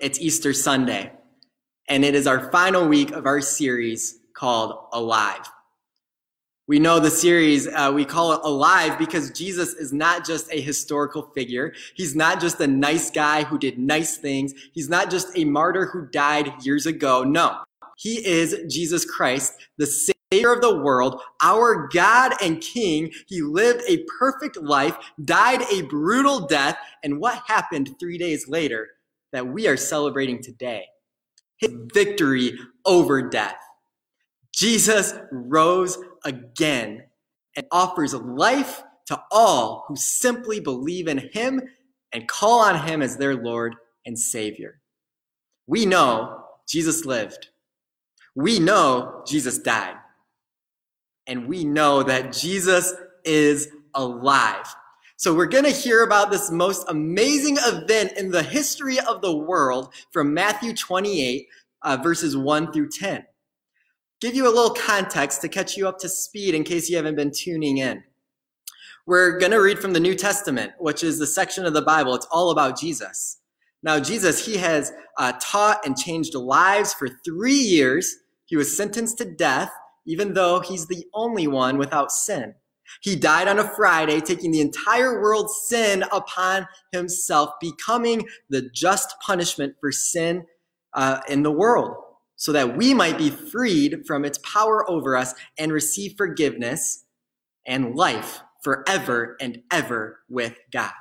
It's 0.00 0.20
Easter 0.20 0.52
Sunday, 0.52 1.10
and 1.88 2.04
it 2.04 2.14
is 2.14 2.28
our 2.28 2.52
final 2.52 2.86
week 2.86 3.10
of 3.10 3.26
our 3.26 3.40
series 3.40 4.20
called 4.32 4.78
Alive. 4.92 5.50
We 6.68 6.78
know 6.78 7.00
the 7.00 7.10
series, 7.10 7.66
uh, 7.66 7.90
we 7.92 8.04
call 8.04 8.32
it 8.34 8.40
Alive 8.44 8.96
because 8.96 9.32
Jesus 9.32 9.72
is 9.74 9.92
not 9.92 10.24
just 10.24 10.52
a 10.52 10.60
historical 10.60 11.22
figure. 11.34 11.74
He's 11.96 12.14
not 12.14 12.40
just 12.40 12.60
a 12.60 12.66
nice 12.68 13.10
guy 13.10 13.42
who 13.42 13.58
did 13.58 13.76
nice 13.76 14.18
things. 14.18 14.54
He's 14.72 14.88
not 14.88 15.10
just 15.10 15.36
a 15.36 15.44
martyr 15.44 15.86
who 15.86 16.06
died 16.06 16.64
years 16.64 16.86
ago. 16.86 17.24
No, 17.24 17.58
he 17.96 18.24
is 18.24 18.72
Jesus 18.72 19.04
Christ, 19.04 19.54
the 19.78 19.86
Savior 19.86 20.52
of 20.52 20.60
the 20.60 20.78
world, 20.78 21.20
our 21.42 21.88
God 21.92 22.34
and 22.40 22.60
King. 22.60 23.10
He 23.26 23.42
lived 23.42 23.82
a 23.88 24.04
perfect 24.16 24.58
life, 24.58 24.96
died 25.24 25.62
a 25.72 25.82
brutal 25.82 26.46
death, 26.46 26.78
and 27.02 27.18
what 27.18 27.42
happened 27.48 27.96
three 27.98 28.16
days 28.16 28.46
later 28.46 28.90
that 29.32 29.46
we 29.46 29.66
are 29.68 29.76
celebrating 29.76 30.42
today? 30.42 30.84
His 31.58 31.72
victory 31.92 32.58
over 32.84 33.28
death. 33.28 33.58
Jesus 34.54 35.14
rose 35.30 35.98
again 36.24 37.04
and 37.56 37.66
offers 37.70 38.14
life 38.14 38.82
to 39.06 39.20
all 39.30 39.84
who 39.88 39.96
simply 39.96 40.60
believe 40.60 41.08
in 41.08 41.30
him 41.32 41.60
and 42.12 42.28
call 42.28 42.60
on 42.60 42.86
him 42.86 43.02
as 43.02 43.16
their 43.16 43.36
Lord 43.36 43.74
and 44.06 44.18
Savior. 44.18 44.80
We 45.66 45.86
know 45.86 46.44
Jesus 46.68 47.04
lived. 47.04 47.48
We 48.34 48.58
know 48.58 49.22
Jesus 49.26 49.58
died. 49.58 49.96
And 51.26 51.46
we 51.46 51.64
know 51.64 52.02
that 52.02 52.32
Jesus 52.32 52.94
is 53.24 53.68
alive. 53.94 54.74
So 55.18 55.34
we're 55.34 55.46
going 55.46 55.64
to 55.64 55.70
hear 55.70 56.02
about 56.02 56.30
this 56.30 56.50
most 56.50 56.86
amazing 56.88 57.58
event 57.60 58.12
in 58.16 58.30
the 58.30 58.42
history 58.42 58.98
of 59.00 59.20
the 59.20 59.36
world 59.36 59.92
from 60.10 60.32
Matthew 60.32 60.72
28, 60.72 61.46
uh, 61.82 61.98
verses 62.02 62.36
1 62.36 62.72
through 62.72 62.88
10 62.88 63.26
give 64.20 64.34
you 64.34 64.46
a 64.46 64.54
little 64.54 64.74
context 64.74 65.40
to 65.42 65.48
catch 65.48 65.76
you 65.76 65.86
up 65.86 65.98
to 66.00 66.08
speed 66.08 66.54
in 66.54 66.64
case 66.64 66.88
you 66.90 66.96
haven't 66.96 67.14
been 67.14 67.30
tuning 67.30 67.78
in. 67.78 68.02
We're 69.06 69.38
going 69.38 69.52
to 69.52 69.58
read 69.58 69.78
from 69.78 69.92
the 69.92 70.00
New 70.00 70.14
Testament, 70.14 70.72
which 70.78 71.02
is 71.02 71.18
the 71.18 71.26
section 71.26 71.64
of 71.64 71.72
the 71.72 71.82
Bible. 71.82 72.14
It's 72.14 72.26
all 72.30 72.50
about 72.50 72.78
Jesus. 72.78 73.38
Now, 73.82 74.00
Jesus, 74.00 74.44
he 74.44 74.56
has 74.56 74.92
uh, 75.18 75.32
taught 75.40 75.86
and 75.86 75.96
changed 75.96 76.34
lives 76.34 76.92
for 76.92 77.08
three 77.24 77.52
years. 77.52 78.16
He 78.44 78.56
was 78.56 78.76
sentenced 78.76 79.18
to 79.18 79.24
death, 79.24 79.70
even 80.04 80.34
though 80.34 80.60
he's 80.60 80.86
the 80.86 81.06
only 81.14 81.46
one 81.46 81.78
without 81.78 82.10
sin. 82.10 82.54
He 83.00 83.16
died 83.16 83.48
on 83.48 83.58
a 83.58 83.68
Friday, 83.68 84.20
taking 84.20 84.50
the 84.50 84.60
entire 84.60 85.20
world's 85.20 85.54
sin 85.66 86.04
upon 86.12 86.66
himself, 86.92 87.50
becoming 87.60 88.26
the 88.48 88.68
just 88.74 89.14
punishment 89.20 89.74
for 89.80 89.92
sin 89.92 90.46
uh, 90.94 91.20
in 91.28 91.42
the 91.42 91.52
world 91.52 91.96
so 92.36 92.52
that 92.52 92.76
we 92.76 92.94
might 92.94 93.18
be 93.18 93.30
freed 93.30 94.06
from 94.06 94.24
its 94.24 94.38
power 94.38 94.88
over 94.88 95.16
us 95.16 95.34
and 95.58 95.72
receive 95.72 96.14
forgiveness 96.16 97.04
and 97.66 97.96
life 97.96 98.40
forever 98.62 99.36
and 99.40 99.62
ever 99.72 100.20
with 100.28 100.56
God. 100.72 100.92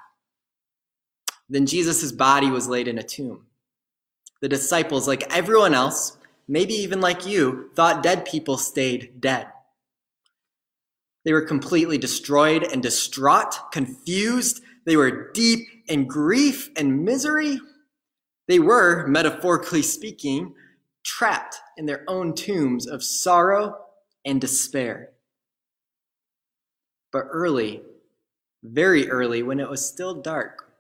Then 1.48 1.66
Jesus' 1.66 2.12
body 2.12 2.50
was 2.50 2.68
laid 2.68 2.88
in 2.88 2.98
a 2.98 3.04
tomb. 3.04 3.46
The 4.42 4.50
disciples, 4.50 5.08
like 5.08 5.32
everyone 5.34 5.74
else, 5.74 6.18
maybe 6.48 6.74
even 6.74 7.02
like 7.02 7.26
you, 7.26 7.70
thought 7.76 8.04
dead 8.04 8.26
people 8.26 8.58
stayed 8.58 9.22
dead. 9.22 9.48
They 11.28 11.34
were 11.34 11.42
completely 11.42 11.98
destroyed 11.98 12.64
and 12.64 12.82
distraught, 12.82 13.60
confused. 13.74 14.62
They 14.86 14.96
were 14.96 15.30
deep 15.34 15.68
in 15.90 16.08
grief 16.08 16.70
and 16.78 17.04
misery. 17.04 17.60
They 18.48 18.60
were, 18.60 19.06
metaphorically 19.08 19.82
speaking, 19.82 20.56
trapped 21.04 21.58
in 21.76 21.86
their 21.86 22.06
own 22.08 22.34
tombs 22.34 22.88
of 22.88 23.04
sorrow 23.04 23.76
and 24.24 24.40
despair. 24.40 25.10
But 27.12 27.26
early, 27.30 27.82
very 28.64 29.10
early, 29.10 29.44
when 29.44 29.60
it 29.60 29.70
was 29.70 29.86
still 29.86 30.22
dark, 30.22 30.72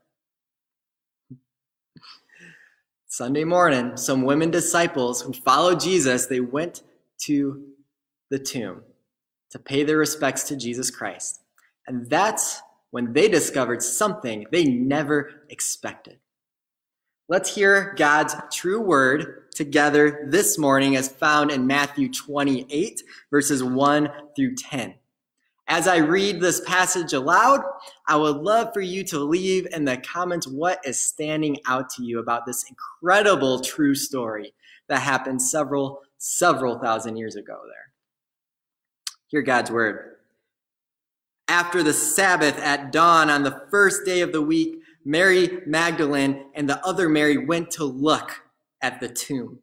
Sunday 3.07 3.43
morning, 3.43 3.97
some 3.97 4.21
women 4.21 4.49
disciples 4.49 5.23
who 5.23 5.33
followed 5.33 5.81
Jesus, 5.81 6.27
they 6.27 6.39
went 6.39 6.83
to 7.23 7.65
the 8.29 8.39
tomb 8.39 8.83
to 9.51 9.59
pay 9.59 9.83
their 9.83 9.97
respects 9.97 10.43
to 10.45 10.55
Jesus 10.55 10.91
Christ. 10.91 11.41
And 11.87 12.09
that's 12.09 12.61
when 12.91 13.13
they 13.13 13.27
discovered 13.27 13.81
something 13.81 14.45
they 14.51 14.65
never 14.65 15.43
expected. 15.49 16.19
Let's 17.29 17.53
hear 17.53 17.93
God's 17.97 18.35
true 18.51 18.79
word 18.79 19.51
together 19.53 20.27
this 20.29 20.57
morning 20.57 20.95
as 20.95 21.09
found 21.09 21.51
in 21.51 21.67
Matthew 21.67 22.11
28, 22.11 23.01
verses 23.29 23.63
1 23.63 24.09
through 24.35 24.55
10. 24.55 24.93
As 25.67 25.87
I 25.89 25.97
read 25.97 26.39
this 26.39 26.61
passage 26.61 27.11
aloud, 27.11 27.61
I 28.07 28.15
would 28.15 28.37
love 28.37 28.69
for 28.73 28.79
you 28.79 29.03
to 29.05 29.19
leave 29.19 29.67
in 29.73 29.83
the 29.83 29.97
comments 29.97 30.47
what 30.47 30.79
is 30.85 31.01
standing 31.01 31.57
out 31.67 31.89
to 31.91 32.03
you 32.03 32.19
about 32.19 32.45
this 32.45 32.63
incredible 32.69 33.59
true 33.59 33.93
story 33.93 34.53
that 34.87 35.01
happened 35.01 35.41
several, 35.41 35.99
several 36.17 36.79
thousand 36.79 37.17
years 37.17 37.35
ago 37.35 37.59
there. 37.65 37.86
Hear 39.27 39.41
God's 39.41 39.71
word. 39.71 40.15
After 41.49 41.83
the 41.83 41.93
Sabbath 41.93 42.57
at 42.59 42.91
dawn 42.91 43.29
on 43.29 43.43
the 43.43 43.63
first 43.69 44.05
day 44.05 44.21
of 44.21 44.31
the 44.31 44.41
week, 44.41 44.79
Mary 45.03 45.61
Magdalene 45.65 46.45
and 46.53 46.69
the 46.69 46.85
other 46.85 47.09
Mary 47.09 47.37
went 47.37 47.71
to 47.71 47.83
look 47.85 48.43
at 48.81 48.99
the 48.99 49.09
tomb. 49.09 49.59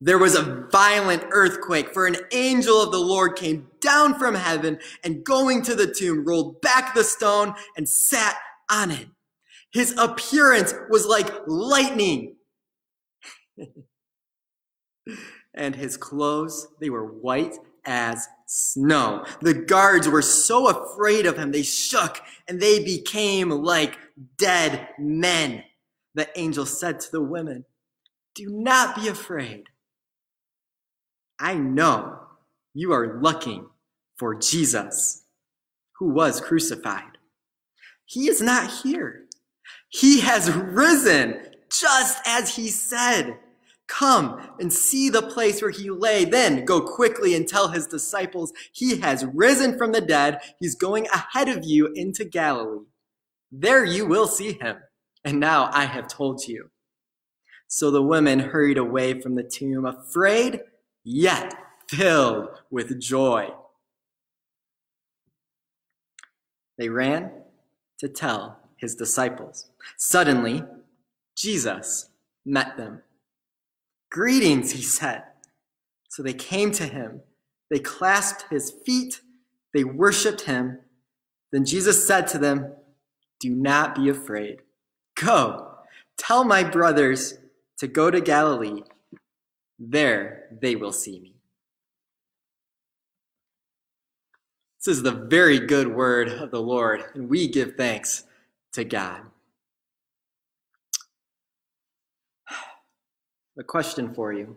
There 0.00 0.18
was 0.18 0.34
a 0.34 0.68
violent 0.70 1.24
earthquake, 1.30 1.94
for 1.94 2.06
an 2.06 2.16
angel 2.32 2.82
of 2.82 2.92
the 2.92 2.98
Lord 2.98 3.36
came 3.36 3.68
down 3.80 4.18
from 4.18 4.34
heaven 4.34 4.78
and 5.02 5.24
going 5.24 5.62
to 5.62 5.74
the 5.74 5.86
tomb, 5.86 6.24
rolled 6.24 6.60
back 6.60 6.94
the 6.94 7.04
stone 7.04 7.54
and 7.76 7.88
sat 7.88 8.36
on 8.70 8.90
it. 8.90 9.06
His 9.72 9.94
appearance 9.96 10.74
was 10.90 11.06
like 11.06 11.32
lightning. 11.46 12.36
and 15.54 15.74
his 15.74 15.96
clothes, 15.96 16.68
they 16.80 16.90
were 16.90 17.06
white 17.06 17.56
as 17.86 18.26
snow. 18.46 19.24
The 19.40 19.54
guards 19.54 20.08
were 20.08 20.22
so 20.22 20.68
afraid 20.68 21.26
of 21.26 21.36
him, 21.36 21.52
they 21.52 21.62
shook 21.62 22.20
and 22.48 22.60
they 22.60 22.82
became 22.84 23.50
like 23.50 23.98
dead 24.36 24.88
men. 24.98 25.64
The 26.14 26.28
angel 26.38 26.66
said 26.66 27.00
to 27.00 27.12
the 27.12 27.22
women, 27.22 27.64
Do 28.34 28.46
not 28.48 28.96
be 28.96 29.08
afraid. 29.08 29.64
I 31.40 31.54
know 31.54 32.20
you 32.72 32.92
are 32.92 33.20
looking 33.20 33.66
for 34.16 34.34
Jesus, 34.34 35.24
who 35.98 36.10
was 36.10 36.40
crucified. 36.40 37.18
He 38.04 38.28
is 38.28 38.40
not 38.40 38.70
here. 38.82 39.24
He 39.88 40.20
has 40.20 40.50
risen, 40.50 41.40
just 41.70 42.18
as 42.26 42.54
he 42.54 42.68
said. 42.68 43.38
Come 43.86 44.50
and 44.58 44.72
see 44.72 45.08
the 45.10 45.22
place 45.22 45.60
where 45.60 45.70
he 45.70 45.90
lay. 45.90 46.24
Then 46.24 46.64
go 46.64 46.80
quickly 46.80 47.34
and 47.34 47.46
tell 47.46 47.68
his 47.68 47.86
disciples 47.86 48.52
he 48.72 48.98
has 49.00 49.26
risen 49.26 49.76
from 49.76 49.92
the 49.92 50.00
dead. 50.00 50.40
He's 50.58 50.74
going 50.74 51.06
ahead 51.08 51.48
of 51.48 51.64
you 51.64 51.92
into 51.94 52.24
Galilee. 52.24 52.86
There 53.52 53.84
you 53.84 54.06
will 54.06 54.26
see 54.26 54.52
him. 54.52 54.78
And 55.24 55.38
now 55.38 55.70
I 55.72 55.84
have 55.84 56.08
told 56.08 56.46
you. 56.46 56.70
So 57.66 57.90
the 57.90 58.02
women 58.02 58.38
hurried 58.38 58.78
away 58.78 59.20
from 59.20 59.34
the 59.34 59.42
tomb, 59.42 59.86
afraid, 59.86 60.60
yet 61.02 61.54
filled 61.88 62.48
with 62.70 63.00
joy. 63.00 63.50
They 66.78 66.88
ran 66.88 67.30
to 67.98 68.08
tell 68.08 68.58
his 68.76 68.94
disciples. 68.94 69.70
Suddenly, 69.96 70.64
Jesus 71.36 72.10
met 72.44 72.76
them. 72.76 73.02
Greetings, 74.14 74.70
he 74.70 74.80
said. 74.82 75.24
So 76.08 76.22
they 76.22 76.34
came 76.34 76.70
to 76.70 76.84
him. 76.84 77.22
They 77.68 77.80
clasped 77.80 78.44
his 78.48 78.72
feet. 78.86 79.20
They 79.72 79.82
worshiped 79.82 80.42
him. 80.42 80.78
Then 81.50 81.64
Jesus 81.64 82.06
said 82.06 82.28
to 82.28 82.38
them, 82.38 82.74
Do 83.40 83.50
not 83.50 83.96
be 83.96 84.08
afraid. 84.08 84.58
Go, 85.16 85.78
tell 86.16 86.44
my 86.44 86.62
brothers 86.62 87.38
to 87.78 87.88
go 87.88 88.08
to 88.08 88.20
Galilee. 88.20 88.84
There 89.80 90.44
they 90.62 90.76
will 90.76 90.92
see 90.92 91.18
me. 91.18 91.34
This 94.78 94.98
is 94.98 95.02
the 95.02 95.10
very 95.10 95.58
good 95.58 95.88
word 95.88 96.28
of 96.28 96.52
the 96.52 96.62
Lord, 96.62 97.02
and 97.14 97.28
we 97.28 97.48
give 97.48 97.74
thanks 97.74 98.22
to 98.74 98.84
God. 98.84 99.22
A 103.58 103.64
question 103.64 104.12
for 104.14 104.32
you. 104.32 104.56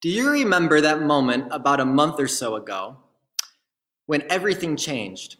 Do 0.00 0.08
you 0.08 0.30
remember 0.30 0.80
that 0.80 1.02
moment 1.02 1.48
about 1.50 1.80
a 1.80 1.84
month 1.84 2.20
or 2.20 2.28
so 2.28 2.54
ago 2.56 2.98
when 4.06 4.22
everything 4.30 4.76
changed? 4.76 5.36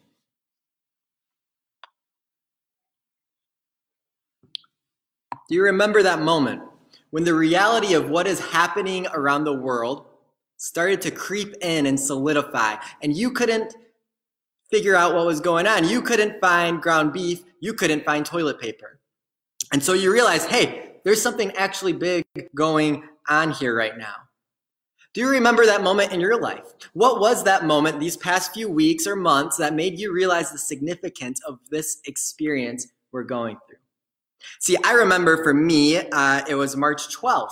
Do 5.48 5.54
you 5.54 5.62
remember 5.62 6.02
that 6.02 6.20
moment 6.20 6.62
when 7.10 7.22
the 7.22 7.34
reality 7.34 7.94
of 7.94 8.10
what 8.10 8.26
is 8.26 8.40
happening 8.40 9.06
around 9.12 9.44
the 9.44 9.52
world 9.52 10.06
started 10.56 11.00
to 11.02 11.10
creep 11.12 11.54
in 11.60 11.86
and 11.86 12.00
solidify, 12.00 12.76
and 13.02 13.16
you 13.16 13.30
couldn't 13.30 13.76
figure 14.72 14.96
out 14.96 15.14
what 15.14 15.26
was 15.26 15.40
going 15.40 15.68
on? 15.68 15.88
You 15.88 16.02
couldn't 16.02 16.40
find 16.40 16.82
ground 16.82 17.12
beef, 17.12 17.44
you 17.60 17.74
couldn't 17.74 18.04
find 18.04 18.26
toilet 18.26 18.58
paper. 18.58 18.98
And 19.72 19.80
so 19.80 19.92
you 19.92 20.12
realize, 20.12 20.46
hey, 20.46 20.86
there's 21.06 21.23
something 21.23 21.53
actually 21.53 21.93
big 21.93 22.25
going 22.56 23.05
on 23.29 23.53
here 23.53 23.76
right 23.76 23.97
now. 23.97 24.14
Do 25.14 25.20
you 25.20 25.29
remember 25.29 25.64
that 25.64 25.85
moment 25.85 26.12
in 26.12 26.20
your 26.20 26.38
life? 26.38 26.64
What 26.94 27.20
was 27.20 27.44
that 27.44 27.64
moment 27.64 28.00
these 28.00 28.17
past 28.17 28.53
few 28.53 28.69
weeks 28.69 29.06
or 29.06 29.14
months 29.14 29.56
that 29.58 29.73
made 29.73 30.00
you 30.00 30.12
realize 30.12 30.50
the 30.50 30.58
significance 30.58 31.41
of 31.47 31.61
this 31.70 31.99
experience 32.06 32.88
we're 33.12 33.23
going 33.23 33.56
through? 33.69 33.79
See, 34.58 34.76
I 34.85 34.94
remember 34.94 35.44
for 35.44 35.55
me, 35.55 35.99
uh, 36.11 36.43
it 36.49 36.56
was 36.56 36.76
March 36.76 37.17
12th. 37.17 37.50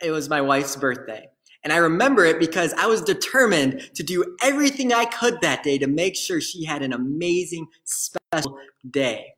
It 0.00 0.12
was 0.12 0.28
my 0.28 0.40
wife's 0.40 0.76
birthday. 0.76 1.26
And 1.64 1.72
I 1.72 1.78
remember 1.78 2.24
it 2.24 2.38
because 2.38 2.72
I 2.74 2.86
was 2.86 3.02
determined 3.02 3.90
to 3.94 4.04
do 4.04 4.36
everything 4.42 4.92
I 4.92 5.06
could 5.06 5.40
that 5.40 5.64
day 5.64 5.76
to 5.78 5.88
make 5.88 6.14
sure 6.14 6.40
she 6.40 6.64
had 6.64 6.82
an 6.82 6.92
amazing, 6.92 7.66
special 7.84 8.56
day. 8.88 9.34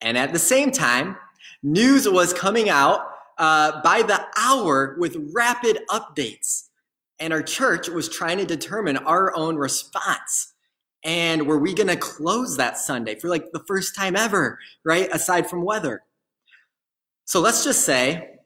And 0.00 0.16
at 0.16 0.32
the 0.32 0.38
same 0.38 0.70
time, 0.70 1.16
news 1.64 2.08
was 2.08 2.32
coming 2.32 2.68
out 2.68 3.00
uh, 3.38 3.80
by 3.82 4.02
the 4.02 4.24
hour 4.38 4.96
with 4.98 5.16
rapid 5.32 5.80
updates. 5.88 6.68
And 7.18 7.32
our 7.32 7.42
church 7.42 7.88
was 7.88 8.08
trying 8.08 8.38
to 8.38 8.44
determine 8.44 8.98
our 8.98 9.34
own 9.34 9.56
response. 9.56 10.52
And 11.02 11.46
were 11.46 11.58
we 11.58 11.74
going 11.74 11.88
to 11.88 11.96
close 11.96 12.56
that 12.56 12.78
Sunday 12.78 13.18
for 13.18 13.28
like 13.28 13.50
the 13.52 13.62
first 13.66 13.94
time 13.96 14.14
ever, 14.16 14.58
right? 14.84 15.08
Aside 15.12 15.48
from 15.48 15.64
weather. 15.64 16.02
So 17.24 17.40
let's 17.40 17.64
just 17.64 17.84
say, 17.84 18.38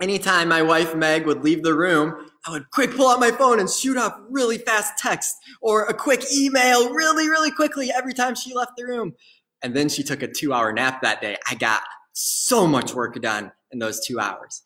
anytime 0.00 0.48
my 0.48 0.62
wife 0.62 0.94
Meg 0.94 1.26
would 1.26 1.44
leave 1.44 1.62
the 1.62 1.74
room, 1.74 2.28
I 2.46 2.50
would 2.50 2.70
quick 2.70 2.94
pull 2.94 3.08
out 3.08 3.20
my 3.20 3.30
phone 3.30 3.60
and 3.60 3.70
shoot 3.70 3.96
off 3.96 4.18
really 4.28 4.58
fast 4.58 4.94
text 4.98 5.36
or 5.60 5.84
a 5.84 5.94
quick 5.94 6.22
email 6.34 6.92
really, 6.92 7.28
really 7.28 7.50
quickly 7.50 7.90
every 7.94 8.12
time 8.14 8.34
she 8.34 8.54
left 8.54 8.72
the 8.76 8.84
room. 8.84 9.14
And 9.62 9.74
then 9.74 9.88
she 9.88 10.02
took 10.02 10.22
a 10.22 10.28
two 10.28 10.52
hour 10.52 10.72
nap 10.72 11.02
that 11.02 11.20
day. 11.20 11.36
I 11.48 11.54
got 11.54 11.82
so 12.12 12.66
much 12.66 12.94
work 12.94 13.20
done 13.20 13.52
in 13.70 13.78
those 13.78 14.04
two 14.04 14.20
hours. 14.20 14.62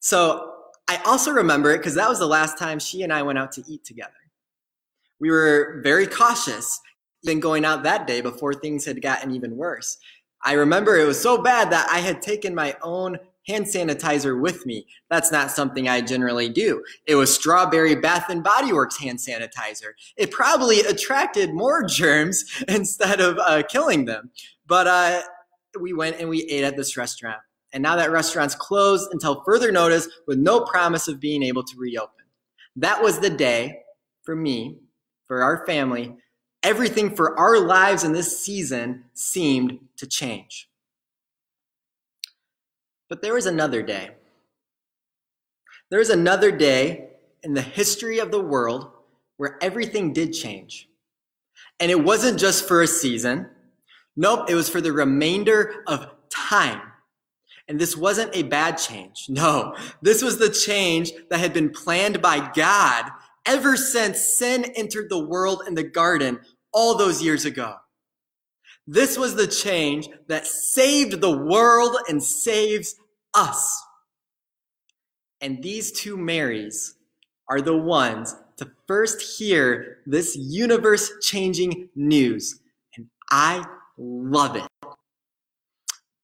So 0.00 0.54
I 0.88 0.96
also 1.04 1.30
remember 1.30 1.70
it 1.70 1.78
because 1.78 1.94
that 1.94 2.08
was 2.08 2.18
the 2.18 2.26
last 2.26 2.58
time 2.58 2.78
she 2.78 3.02
and 3.02 3.12
I 3.12 3.22
went 3.22 3.38
out 3.38 3.52
to 3.52 3.62
eat 3.68 3.84
together. 3.84 4.12
We 5.20 5.30
were 5.30 5.80
very 5.84 6.06
cautious, 6.06 6.80
even 7.22 7.40
going 7.40 7.64
out 7.64 7.82
that 7.82 8.06
day 8.06 8.20
before 8.20 8.54
things 8.54 8.86
had 8.86 9.02
gotten 9.02 9.30
even 9.30 9.56
worse. 9.56 9.98
I 10.42 10.54
remember 10.54 10.96
it 10.96 11.06
was 11.06 11.20
so 11.20 11.42
bad 11.42 11.70
that 11.70 11.86
I 11.90 11.98
had 11.98 12.22
taken 12.22 12.54
my 12.54 12.74
own 12.82 13.18
hand 13.46 13.66
sanitizer 13.66 14.40
with 14.40 14.64
me. 14.64 14.86
That's 15.10 15.30
not 15.30 15.50
something 15.50 15.88
I 15.88 16.00
generally 16.00 16.48
do. 16.48 16.82
It 17.06 17.14
was 17.14 17.32
strawberry 17.32 17.94
Bath 17.94 18.30
and 18.30 18.42
Body 18.42 18.72
Works 18.72 18.98
hand 18.98 19.18
sanitizer. 19.18 19.92
It 20.16 20.30
probably 20.30 20.80
attracted 20.80 21.52
more 21.52 21.84
germs 21.88 22.44
instead 22.68 23.20
of 23.20 23.38
uh, 23.38 23.62
killing 23.68 24.06
them. 24.06 24.30
But 24.66 24.86
uh, 24.86 25.22
we 25.78 25.92
went 25.92 26.18
and 26.18 26.28
we 26.28 26.42
ate 26.44 26.64
at 26.64 26.76
this 26.76 26.96
restaurant. 26.96 27.38
And 27.72 27.82
now 27.82 27.96
that 27.96 28.10
restaurant's 28.10 28.54
closed 28.54 29.08
until 29.12 29.44
further 29.44 29.70
notice 29.70 30.08
with 30.26 30.38
no 30.38 30.60
promise 30.60 31.06
of 31.06 31.20
being 31.20 31.42
able 31.42 31.62
to 31.64 31.76
reopen. 31.76 32.24
That 32.76 33.02
was 33.02 33.20
the 33.20 33.30
day 33.30 33.82
for 34.22 34.34
me, 34.34 34.78
for 35.26 35.42
our 35.42 35.64
family, 35.66 36.16
everything 36.62 37.14
for 37.14 37.38
our 37.38 37.58
lives 37.58 38.04
in 38.04 38.12
this 38.12 38.40
season 38.40 39.04
seemed 39.14 39.78
to 39.96 40.06
change. 40.06 40.68
But 43.08 43.22
there 43.22 43.34
was 43.34 43.46
another 43.46 43.82
day. 43.82 44.10
There 45.90 45.98
was 45.98 46.10
another 46.10 46.52
day 46.52 47.08
in 47.42 47.54
the 47.54 47.62
history 47.62 48.18
of 48.18 48.30
the 48.30 48.40
world 48.40 48.90
where 49.36 49.58
everything 49.60 50.12
did 50.12 50.32
change. 50.32 50.88
And 51.80 51.90
it 51.90 52.04
wasn't 52.04 52.38
just 52.38 52.68
for 52.68 52.82
a 52.82 52.86
season. 52.86 53.48
Nope, 54.16 54.50
it 54.50 54.54
was 54.54 54.68
for 54.68 54.80
the 54.80 54.92
remainder 54.92 55.82
of 55.86 56.06
time. 56.30 56.80
And 57.68 57.78
this 57.78 57.96
wasn't 57.96 58.34
a 58.34 58.42
bad 58.42 58.78
change. 58.78 59.26
No, 59.28 59.76
this 60.02 60.22
was 60.22 60.38
the 60.38 60.50
change 60.50 61.12
that 61.30 61.38
had 61.38 61.52
been 61.52 61.70
planned 61.70 62.20
by 62.20 62.50
God 62.52 63.10
ever 63.46 63.76
since 63.76 64.36
sin 64.36 64.64
entered 64.76 65.08
the 65.08 65.24
world 65.24 65.62
in 65.66 65.74
the 65.74 65.84
garden 65.84 66.40
all 66.72 66.96
those 66.96 67.22
years 67.22 67.44
ago. 67.44 67.76
This 68.86 69.16
was 69.16 69.36
the 69.36 69.46
change 69.46 70.08
that 70.26 70.46
saved 70.46 71.20
the 71.20 71.36
world 71.36 71.96
and 72.08 72.22
saves 72.22 72.96
us. 73.34 73.82
And 75.40 75.62
these 75.62 75.92
two 75.92 76.16
Marys 76.16 76.96
are 77.48 77.60
the 77.60 77.76
ones 77.76 78.34
to 78.56 78.70
first 78.86 79.38
hear 79.38 79.98
this 80.06 80.36
universe 80.36 81.12
changing 81.22 81.88
news. 81.94 82.60
And 82.96 83.06
I 83.30 83.64
love 84.00 84.56
it. 84.56 84.64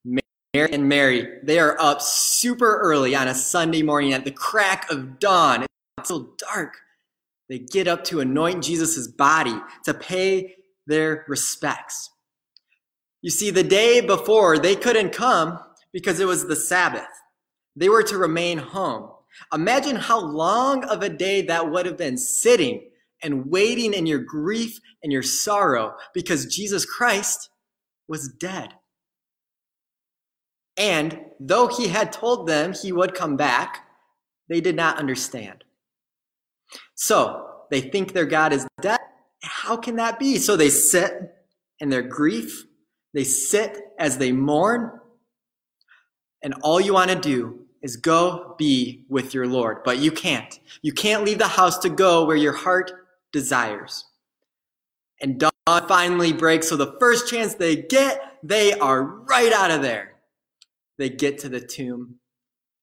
Mary 0.05 0.73
and 0.73 0.89
Mary, 0.89 1.29
they 1.43 1.59
are 1.59 1.79
up 1.79 2.01
super 2.01 2.79
early 2.79 3.15
on 3.15 3.29
a 3.29 3.35
Sunday 3.35 3.83
morning 3.83 4.15
at 4.15 4.25
the 4.25 4.31
crack 4.31 4.91
of 4.91 5.19
dawn. 5.19 5.65
It's 5.99 6.09
still 6.09 6.35
dark. 6.39 6.79
They 7.51 7.59
get 7.59 7.87
up 7.87 8.05
to 8.05 8.21
anoint 8.21 8.65
Jesus' 8.65 9.07
body 9.07 9.55
to 9.85 9.93
pay 9.93 10.55
their 10.87 11.27
respects. 11.29 12.11
You 13.21 13.31
see, 13.31 13.51
the 13.51 13.63
day 13.63 14.01
before, 14.01 14.59
they 14.59 14.77
couldn't 14.77 15.13
come 15.13 15.59
because 15.93 16.21
it 16.21 16.27
was 16.27 16.47
the 16.47 16.57
Sabbath. 16.57 17.05
They 17.77 17.91
were 17.91 18.03
to 18.05 18.17
remain 18.17 18.59
home. 18.59 19.11
Imagine 19.53 19.97
how 19.97 20.21
long 20.21 20.85
of 20.85 21.03
a 21.03 21.11
day 21.11 21.43
that 21.43 21.71
would 21.71 21.85
have 21.85 21.99
been 21.99 22.17
sitting 22.17 22.89
and 23.23 23.51
waiting 23.51 23.93
in 23.93 24.07
your 24.07 24.21
grief 24.21 24.79
and 25.03 25.13
your 25.13 25.23
sorrow 25.23 25.95
because 26.15 26.47
Jesus 26.47 26.87
Christ 26.87 27.51
was 28.09 28.29
dead. 28.29 28.75
And 30.77 31.21
though 31.41 31.69
he 31.69 31.89
had 31.89 32.13
told 32.13 32.47
them 32.47 32.75
he 32.75 32.93
would 32.93 33.15
come 33.15 33.37
back, 33.37 33.89
they 34.49 34.61
did 34.61 34.77
not 34.77 34.99
understand. 34.99 35.65
So 36.95 37.49
they 37.71 37.81
think 37.81 38.13
their 38.13 38.27
God 38.27 38.53
is 38.53 38.67
dead. 38.81 39.01
How 39.43 39.77
can 39.77 39.97
that 39.97 40.19
be? 40.19 40.39
So 40.39 40.57
they 40.57 40.69
sit 40.69 41.13
in 41.81 41.89
their 41.89 42.03
grief, 42.03 42.65
they 43.15 43.25
sit 43.25 43.79
as 43.99 44.19
they 44.19 44.33
mourn, 44.33 44.91
and 46.43 46.55
all 46.63 46.81
you 46.81 46.95
want 46.95 47.11
to 47.11 47.19
do 47.19 47.67
is 47.83 47.97
go 47.97 48.55
be 48.59 49.05
with 49.09 49.35
your 49.35 49.47
Lord. 49.47 49.83
But 49.85 49.99
you 49.99 50.11
can't. 50.11 50.59
You 50.83 50.93
can't 50.93 51.25
leave 51.25 51.39
the 51.39 51.49
house 51.49 51.79
to 51.79 51.89
go 51.89 52.25
where 52.25 52.37
your 52.37 52.53
heart 52.53 52.91
desires. 53.33 54.06
And 55.21 55.39
dawn 55.41 55.89
finally 55.89 56.33
breaks, 56.33 56.69
so 56.69 56.77
the 56.77 56.97
first 57.01 57.29
chance 57.29 57.55
they 57.55 57.77
get, 57.77 58.21
they 58.43 58.75
are 58.75 59.03
right 59.03 59.53
out 59.53 59.71
of 59.71 59.83
there 59.83 60.17
they 60.99 61.11
get 61.11 61.39
to 61.39 61.49
the 61.49 61.61
tomb, 61.61 62.17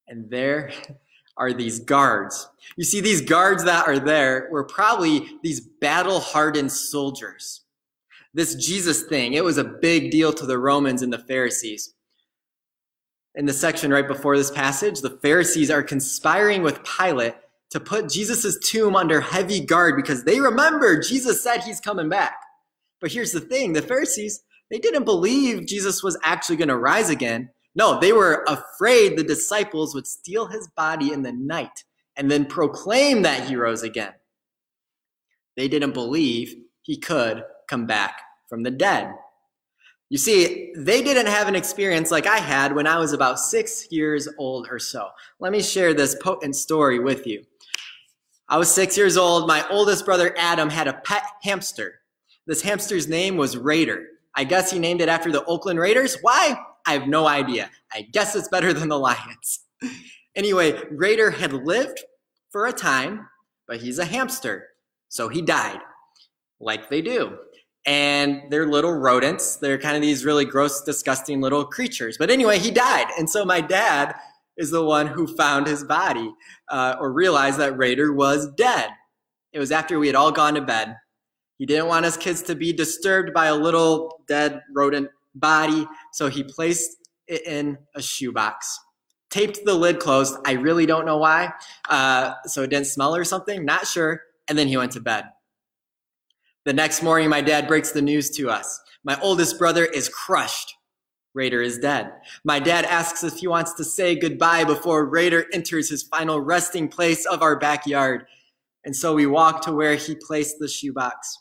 and 0.08 0.30
there 0.30 0.72
are 1.38 1.54
these 1.54 1.80
guards. 1.80 2.48
You 2.76 2.84
see, 2.84 3.02
these 3.02 3.22
guards 3.22 3.64
that 3.64 3.88
are 3.88 4.00
there 4.00 4.48
were 4.52 4.64
probably 4.64 5.28
these 5.42 5.60
battle 5.60 6.20
hardened 6.20 6.72
soldiers. 6.72 7.62
This 8.34 8.56
Jesus 8.56 9.04
thing, 9.04 9.34
it 9.34 9.44
was 9.44 9.58
a 9.58 9.64
big 9.64 10.12
deal 10.12 10.34
to 10.34 10.46
the 10.46 10.58
Romans 10.58 11.02
and 11.02 11.14
the 11.14 11.20
Pharisees. 11.20 11.94
In 13.36 13.46
the 13.46 13.54
section 13.54 13.92
right 13.92 14.08
before 14.08 14.38
this 14.38 14.52
passage, 14.52 15.02
the 15.02 15.18
Pharisees 15.22 15.72
are 15.72 15.82
conspiring 15.82 16.62
with 16.62 16.84
Pilate 16.84 17.36
to 17.74 17.80
put 17.80 18.08
Jesus' 18.08 18.56
tomb 18.60 18.96
under 18.96 19.20
heavy 19.20 19.60
guard 19.60 19.96
because 19.96 20.24
they 20.24 20.40
remember 20.40 21.02
Jesus 21.02 21.42
said 21.42 21.64
he's 21.64 21.80
coming 21.80 22.08
back. 22.08 22.36
But 23.02 23.12
here's 23.12 23.32
the 23.32 23.40
thing 23.40 23.74
the 23.74 23.82
Pharisees, 23.82 24.44
they 24.70 24.78
didn't 24.78 25.06
believe 25.06 25.66
Jesus 25.66 26.04
was 26.04 26.16
actually 26.24 26.58
going 26.58 26.68
to 26.68 26.78
rise 26.78 27.10
again. 27.10 27.50
No, 27.74 28.00
they 28.00 28.14
were 28.14 28.46
afraid 28.48 29.18
the 29.18 29.24
disciples 29.24 29.96
would 29.96 30.06
steal 30.06 30.46
his 30.46 30.70
body 30.78 31.12
in 31.12 31.24
the 31.24 31.32
night 31.32 31.84
and 32.16 32.30
then 32.30 32.46
proclaim 32.46 33.24
that 33.24 33.50
he 33.50 33.56
rose 33.56 33.82
again. 33.82 34.14
They 35.58 35.68
didn't 35.68 35.96
believe 35.96 36.54
he 36.84 36.98
could 36.98 37.44
come 37.68 37.88
back 37.88 38.22
from 38.50 38.62
the 38.62 38.70
dead. 38.70 39.16
You 40.10 40.20
see, 40.20 40.72
they 40.78 41.02
didn't 41.02 41.26
have 41.26 41.48
an 41.48 41.56
experience 41.56 42.12
like 42.12 42.28
I 42.28 42.38
had 42.38 42.76
when 42.76 42.86
I 42.86 43.00
was 43.00 43.14
about 43.14 43.40
six 43.40 43.88
years 43.90 44.30
old 44.38 44.68
or 44.70 44.78
so. 44.78 45.10
Let 45.40 45.52
me 45.52 45.64
share 45.64 45.96
this 45.96 46.16
potent 46.22 46.56
story 46.56 47.00
with 47.00 47.26
you. 47.26 47.44
I 48.54 48.58
was 48.58 48.70
six 48.70 48.96
years 48.96 49.18
old. 49.18 49.48
My 49.48 49.68
oldest 49.72 50.06
brother 50.06 50.36
Adam 50.38 50.70
had 50.70 50.88
a 50.88 50.94
pet 50.94 51.24
hamster. 51.42 52.02
This 52.46 52.62
hamster's 52.62 53.08
name 53.08 53.36
was 53.36 53.58
Raider. 53.58 54.06
I 54.36 54.44
guess 54.44 54.70
he 54.70 54.78
named 54.78 55.02
it 55.02 55.10
after 55.10 55.32
the 55.32 55.44
Oakland 55.46 55.80
Raiders. 55.80 56.20
Why? 56.22 56.56
I 56.86 56.94
have 56.94 57.08
no 57.08 57.26
idea. 57.28 57.72
I 57.92 58.04
guess 58.04 58.36
it's 58.36 58.50
better 58.50 58.72
than 58.72 58.90
the 58.90 59.00
Lions. 59.00 59.62
anyway, 60.36 60.80
Raider 60.92 61.32
had 61.32 61.52
lived 61.52 62.04
for 62.52 62.68
a 62.68 62.72
time, 62.72 63.28
but 63.68 63.78
he's 63.78 63.98
a 63.98 64.06
hamster. 64.06 64.68
So 65.10 65.30
he 65.30 65.42
died, 65.42 65.80
like 66.60 66.92
they 66.92 67.02
do. 67.02 67.40
and 67.86 68.44
they're 68.50 68.68
little 68.68 68.94
rodents. 68.94 69.58
They're 69.58 69.78
kind 69.78 69.96
of 69.96 70.02
these 70.02 70.26
really 70.26 70.46
gross, 70.46 70.84
disgusting 70.84 71.42
little 71.42 71.66
creatures. 71.66 72.18
But 72.18 72.30
anyway, 72.30 72.60
he 72.60 72.72
died. 72.72 73.08
And 73.18 73.30
so 73.30 73.44
my 73.46 73.62
dad 73.62 74.16
is 74.58 74.72
the 74.72 74.84
one 74.84 75.08
who 75.08 75.28
found 75.36 75.68
his 75.68 75.84
body 75.84 76.32
uh, 76.70 76.96
or 77.00 77.12
realized 77.12 77.60
that 77.60 77.78
Raider 77.78 78.14
was 78.14 78.52
dead. 78.56 78.90
It 79.52 79.60
was 79.60 79.72
after 79.72 80.00
we 80.00 80.08
had 80.08 80.16
all 80.16 80.32
gone 80.32 80.56
to 80.56 80.62
bed. 80.62 80.96
He 81.58 81.66
didn't 81.66 81.88
want 81.88 82.06
us 82.06 82.18
kids 82.18 82.42
to 82.44 82.56
be 82.56 82.74
disturbed 82.74 83.34
by 83.34 83.48
a 83.48 83.56
little 83.56 84.24
dead 84.28 84.62
rodent 84.76 85.10
body, 85.36 85.88
so 86.12 86.28
he 86.28 86.44
placed 86.44 86.98
it 87.28 87.46
in 87.46 87.78
a 87.96 88.02
shoebox. 88.02 88.80
Taped 89.30 89.60
the 89.66 89.74
lid 89.74 90.00
closed. 90.00 90.36
I 90.46 90.54
really 90.54 90.86
don't 90.86 91.06
know 91.06 91.18
why. 91.18 91.54
Uh, 91.90 92.34
so 92.46 92.64
it 92.64 92.70
didn't 92.70 92.88
smell 92.88 93.16
or 93.16 93.24
something, 93.24 93.66
not 93.66 93.88
sure. 93.88 94.22
And 94.48 94.58
then 94.58 94.68
he 94.68 94.78
went 94.78 94.92
to 94.94 95.00
bed. 95.00 95.26
The 96.66 96.74
next 96.74 97.02
morning, 97.02 97.30
my 97.30 97.42
dad 97.42 97.68
breaks 97.68 97.92
the 97.92 98.02
news 98.02 98.30
to 98.32 98.50
us. 98.50 98.80
My 99.04 99.20
oldest 99.22 99.58
brother 99.58 99.86
is 99.86 100.08
crushed. 100.10 100.76
Raider 101.34 101.62
is 101.62 101.80
dead. 101.80 102.12
My 102.44 102.60
dad 102.60 102.86
asks 102.86 103.24
if 103.24 103.38
he 103.38 103.48
wants 103.48 103.74
to 103.74 103.84
say 103.84 104.16
goodbye 104.16 104.64
before 104.64 105.06
Raider 105.06 105.46
enters 105.52 105.90
his 105.90 106.04
final 106.04 106.40
resting 106.40 106.88
place 106.88 107.26
of 107.26 107.42
our 107.42 107.58
backyard. 107.58 108.26
And 108.86 108.96
so 108.96 109.14
we 109.14 109.26
walk 109.26 109.62
to 109.62 109.72
where 109.72 109.96
he 109.96 110.16
placed 110.16 110.60
the 110.60 110.68
shoebox. 110.68 111.40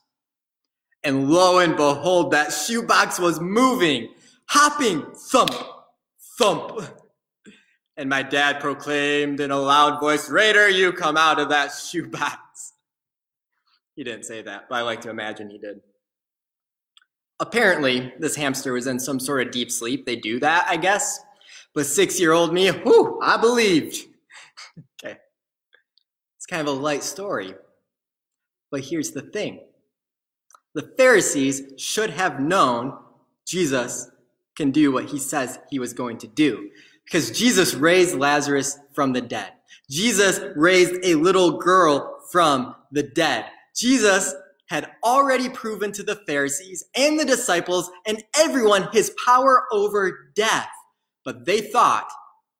And 1.04 1.28
lo 1.28 1.58
and 1.58 1.76
behold, 1.76 2.30
that 2.30 2.52
shoebox 2.52 3.18
was 3.18 3.40
moving, 3.40 4.08
hopping, 4.46 5.04
thump, 5.14 5.54
thump. 6.38 6.80
And 7.96 8.08
my 8.08 8.22
dad 8.22 8.60
proclaimed 8.60 9.40
in 9.40 9.50
a 9.50 9.58
loud 9.58 10.00
voice, 10.00 10.30
Raider, 10.30 10.68
you 10.68 10.92
come 10.92 11.16
out 11.16 11.38
of 11.38 11.50
that 11.50 11.72
shoebox. 11.72 12.72
He 13.94 14.04
didn't 14.04 14.24
say 14.24 14.40
that, 14.42 14.68
but 14.70 14.76
I 14.76 14.82
like 14.82 15.02
to 15.02 15.10
imagine 15.10 15.50
he 15.50 15.58
did. 15.58 15.80
Apparently, 17.42 18.12
this 18.20 18.36
hamster 18.36 18.72
was 18.72 18.86
in 18.86 19.00
some 19.00 19.18
sort 19.18 19.44
of 19.44 19.52
deep 19.52 19.72
sleep. 19.72 20.06
They 20.06 20.14
do 20.14 20.38
that, 20.38 20.64
I 20.68 20.76
guess. 20.76 21.18
But 21.74 21.86
six 21.86 22.20
year 22.20 22.30
old 22.30 22.54
me, 22.54 22.68
whew, 22.68 23.18
I 23.20 23.36
believed. 23.36 23.96
okay. 25.04 25.16
It's 26.36 26.46
kind 26.46 26.62
of 26.62 26.68
a 26.68 26.78
light 26.78 27.02
story. 27.02 27.54
But 28.70 28.82
here's 28.82 29.10
the 29.10 29.22
thing 29.22 29.58
the 30.76 30.88
Pharisees 30.96 31.62
should 31.78 32.10
have 32.10 32.38
known 32.38 32.96
Jesus 33.44 34.08
can 34.56 34.70
do 34.70 34.92
what 34.92 35.06
he 35.06 35.18
says 35.18 35.58
he 35.68 35.80
was 35.80 35.92
going 35.92 36.18
to 36.18 36.28
do. 36.28 36.70
Because 37.04 37.36
Jesus 37.36 37.74
raised 37.74 38.14
Lazarus 38.14 38.78
from 38.92 39.14
the 39.14 39.20
dead. 39.20 39.50
Jesus 39.90 40.38
raised 40.54 40.94
a 41.02 41.16
little 41.16 41.58
girl 41.58 42.20
from 42.30 42.76
the 42.92 43.02
dead. 43.02 43.46
Jesus 43.74 44.32
had 44.72 44.90
already 45.04 45.50
proven 45.50 45.92
to 45.92 46.02
the 46.02 46.16
Pharisees 46.26 46.82
and 46.96 47.20
the 47.20 47.26
disciples 47.26 47.90
and 48.06 48.24
everyone 48.34 48.88
his 48.90 49.14
power 49.22 49.66
over 49.70 50.30
death. 50.34 50.70
But 51.26 51.44
they 51.44 51.60
thought 51.60 52.08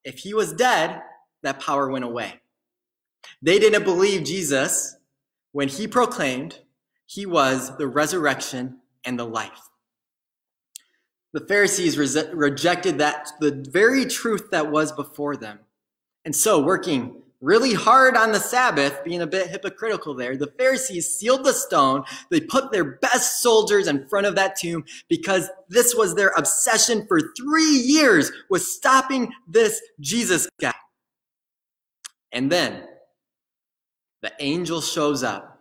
if 0.05 0.19
he 0.19 0.35
was 0.35 0.53
dead, 0.53 1.01
that 1.43 1.61
power 1.61 1.91
went 1.91 2.05
away. 2.05 2.35
They 3.41 3.59
didn't 3.59 3.85
believe 3.85 4.25
Jesus 4.25 4.95
when 5.53 5.69
he 5.69 5.87
proclaimed 5.87 6.59
he 7.07 7.25
was 7.25 7.75
the 7.79 7.87
resurrection 7.87 8.81
and 9.07 9.19
the 9.19 9.25
life. 9.25 9.71
The 11.33 11.47
Pharisees 11.47 11.97
re- 11.97 12.31
rejected 12.35 12.99
that, 12.99 13.31
the 13.41 13.65
very 13.71 14.05
truth 14.05 14.51
that 14.51 14.71
was 14.71 14.93
before 14.93 15.35
them. 15.39 15.61
And 16.27 16.37
so, 16.37 16.63
working 16.63 17.23
really 17.43 17.75
hard 17.75 18.17
on 18.17 18.33
the 18.33 18.41
Sabbath, 18.41 19.05
being 19.05 19.21
a 19.21 19.27
bit 19.27 19.51
hypocritical 19.51 20.15
there, 20.15 20.37
the 20.37 20.53
Pharisees 20.59 21.15
sealed 21.15 21.45
the 21.45 21.53
stone. 21.53 22.05
They 22.31 22.41
put 22.41 22.73
their 22.73 22.85
best 22.85 23.43
soldiers 23.43 23.89
in 23.89 24.09
front 24.09 24.27
of 24.27 24.37
that 24.37 24.57
tomb 24.57 24.85
because 25.09 25.51
this 25.69 25.95
was 25.95 26.15
their 26.15 26.33
obsession 26.37 27.05
for 27.07 27.21
three 27.37 27.65
years 27.65 28.31
was 28.49 28.75
stopping 28.75 29.33
this 29.49 29.83
Jesus 30.01 30.49
guy. 30.61 30.73
And 32.31 32.51
then 32.51 32.85
the 34.23 34.33
angel 34.39 34.81
shows 34.81 35.23
up 35.23 35.61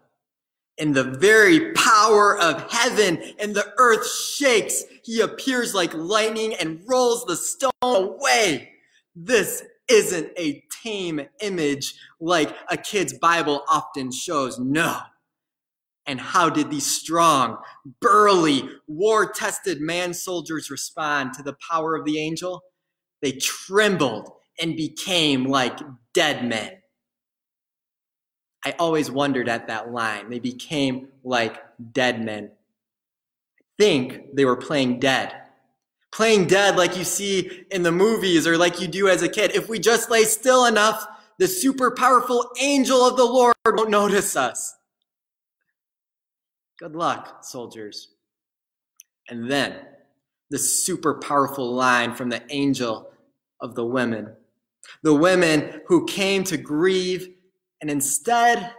and 0.77 0.95
the 0.95 1.03
very 1.03 1.73
power 1.73 2.39
of 2.39 2.71
heaven 2.71 3.21
and 3.39 3.53
the 3.53 3.73
earth 3.77 4.09
shakes. 4.09 4.83
He 5.03 5.21
appears 5.21 5.73
like 5.73 5.93
lightning 5.93 6.53
and 6.53 6.81
rolls 6.87 7.25
the 7.25 7.35
stone 7.35 7.71
away. 7.83 8.69
This 9.15 9.63
isn't 9.91 10.31
a 10.37 10.63
tame 10.83 11.21
image 11.41 11.95
like 12.19 12.55
a 12.69 12.77
kid's 12.77 13.13
Bible 13.13 13.63
often 13.69 14.11
shows. 14.11 14.57
No. 14.57 14.97
And 16.07 16.19
how 16.19 16.49
did 16.49 16.71
these 16.71 16.87
strong, 16.87 17.57
burly, 17.99 18.67
war 18.87 19.31
tested 19.31 19.79
man 19.79 20.13
soldiers 20.13 20.71
respond 20.71 21.33
to 21.33 21.43
the 21.43 21.55
power 21.69 21.95
of 21.95 22.05
the 22.05 22.19
angel? 22.19 22.63
They 23.21 23.33
trembled 23.33 24.31
and 24.59 24.75
became 24.75 25.45
like 25.45 25.79
dead 26.13 26.45
men. 26.47 26.77
I 28.65 28.75
always 28.79 29.11
wondered 29.11 29.49
at 29.49 29.67
that 29.67 29.91
line. 29.91 30.29
They 30.29 30.39
became 30.39 31.09
like 31.23 31.61
dead 31.93 32.23
men. 32.23 32.51
I 33.59 33.63
think 33.77 34.35
they 34.35 34.45
were 34.45 34.57
playing 34.57 34.99
dead 34.99 35.40
playing 36.11 36.47
dead 36.47 36.75
like 36.75 36.97
you 36.97 37.03
see 37.03 37.63
in 37.71 37.83
the 37.83 37.91
movies 37.91 38.45
or 38.45 38.57
like 38.57 38.81
you 38.81 38.87
do 38.87 39.07
as 39.07 39.21
a 39.21 39.29
kid. 39.29 39.55
If 39.55 39.69
we 39.69 39.79
just 39.79 40.09
lay 40.09 40.23
still 40.23 40.65
enough, 40.65 41.07
the 41.39 41.47
super 41.47 41.91
powerful 41.91 42.51
angel 42.59 43.05
of 43.05 43.17
the 43.17 43.25
Lord 43.25 43.55
won't 43.65 43.89
notice 43.89 44.35
us. 44.35 44.75
Good 46.79 46.95
luck, 46.95 47.43
soldiers. 47.43 48.09
And 49.29 49.49
then 49.49 49.75
the 50.49 50.57
super 50.57 51.15
powerful 51.15 51.73
line 51.73 52.13
from 52.13 52.29
the 52.29 52.43
angel 52.49 53.11
of 53.61 53.75
the 53.75 53.85
women. 53.85 54.35
The 55.03 55.13
women 55.13 55.81
who 55.87 56.05
came 56.05 56.43
to 56.45 56.57
grieve 56.57 57.29
and 57.81 57.89
instead 57.89 58.73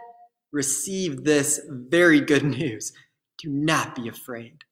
received 0.51 1.25
this 1.25 1.61
very 1.69 2.21
good 2.21 2.43
news. 2.43 2.93
Do 3.39 3.49
not 3.49 3.95
be 3.95 4.07
afraid. 4.07 4.62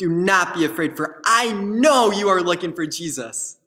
Do 0.00 0.08
not 0.08 0.54
be 0.54 0.64
afraid, 0.64 0.96
for 0.96 1.20
I 1.26 1.52
know 1.52 2.10
you 2.10 2.30
are 2.30 2.40
looking 2.40 2.72
for 2.72 2.86
Jesus. 2.86 3.58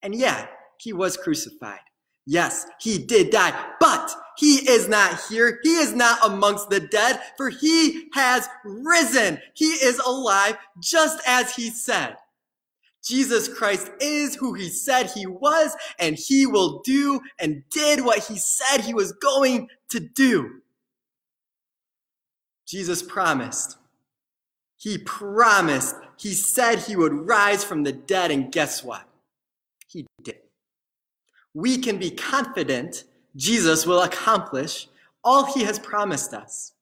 And 0.00 0.14
yeah, 0.14 0.46
he 0.78 0.94
was 0.94 1.18
crucified. 1.18 1.80
Yes, 2.24 2.66
he 2.80 2.96
did 2.96 3.28
die, 3.28 3.52
but 3.78 4.10
he 4.38 4.66
is 4.70 4.88
not 4.88 5.20
here. 5.28 5.58
He 5.62 5.76
is 5.76 5.92
not 5.92 6.18
amongst 6.24 6.70
the 6.70 6.80
dead, 6.80 7.20
for 7.36 7.50
he 7.50 8.08
has 8.14 8.48
risen. 8.64 9.38
He 9.52 9.66
is 9.66 9.98
alive 9.98 10.56
just 10.80 11.20
as 11.26 11.54
he 11.54 11.68
said. 11.68 12.16
Jesus 13.04 13.46
Christ 13.46 13.90
is 14.00 14.34
who 14.34 14.54
he 14.54 14.70
said 14.70 15.10
he 15.10 15.26
was, 15.26 15.76
and 15.98 16.16
he 16.16 16.46
will 16.46 16.80
do 16.86 17.20
and 17.38 17.64
did 17.70 18.02
what 18.02 18.20
he 18.24 18.38
said 18.38 18.80
he 18.80 18.94
was 18.94 19.12
going 19.12 19.68
to 19.90 20.00
do. 20.00 20.62
Jesus 22.66 23.02
promised 23.02 23.76
he 24.76 24.98
promised, 24.98 25.96
he 26.18 26.32
said 26.32 26.80
he 26.80 26.96
would 26.96 27.26
rise 27.26 27.64
from 27.64 27.82
the 27.82 27.92
dead, 27.92 28.30
and 28.30 28.52
guess 28.52 28.84
what? 28.84 29.08
He 29.88 30.06
did. 30.22 30.38
We 31.54 31.78
can 31.78 31.98
be 31.98 32.10
confident 32.10 33.04
Jesus 33.34 33.86
will 33.86 34.02
accomplish 34.02 34.88
all 35.22 35.52
he 35.52 35.64
has 35.64 35.78
promised 35.78 36.32
us. 36.32 36.72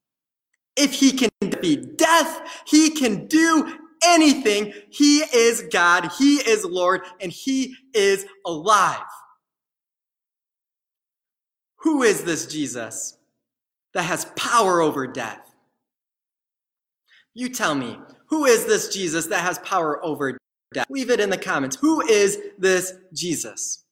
If 0.76 0.94
he 0.94 1.12
can 1.12 1.30
defeat 1.40 1.96
death, 1.96 2.62
he 2.66 2.90
can 2.90 3.26
do 3.26 3.78
anything. 4.04 4.72
He 4.90 5.20
is 5.20 5.64
God, 5.72 6.10
he 6.18 6.36
is 6.36 6.64
Lord, 6.64 7.02
and 7.20 7.32
he 7.32 7.76
is 7.94 8.26
alive. 8.44 9.00
Who 11.78 12.02
is 12.02 12.24
this 12.24 12.46
Jesus 12.46 13.18
that 13.92 14.02
has 14.02 14.26
power 14.36 14.80
over 14.80 15.06
death? 15.06 15.53
You 17.34 17.48
tell 17.48 17.74
me, 17.74 17.98
who 18.26 18.44
is 18.44 18.64
this 18.64 18.88
Jesus 18.88 19.26
that 19.26 19.40
has 19.40 19.58
power 19.58 20.02
over 20.04 20.38
death? 20.72 20.86
Leave 20.88 21.10
it 21.10 21.18
in 21.20 21.30
the 21.30 21.36
comments. 21.36 21.76
Who 21.80 22.00
is 22.06 22.38
this 22.58 22.94
Jesus? 23.12 23.84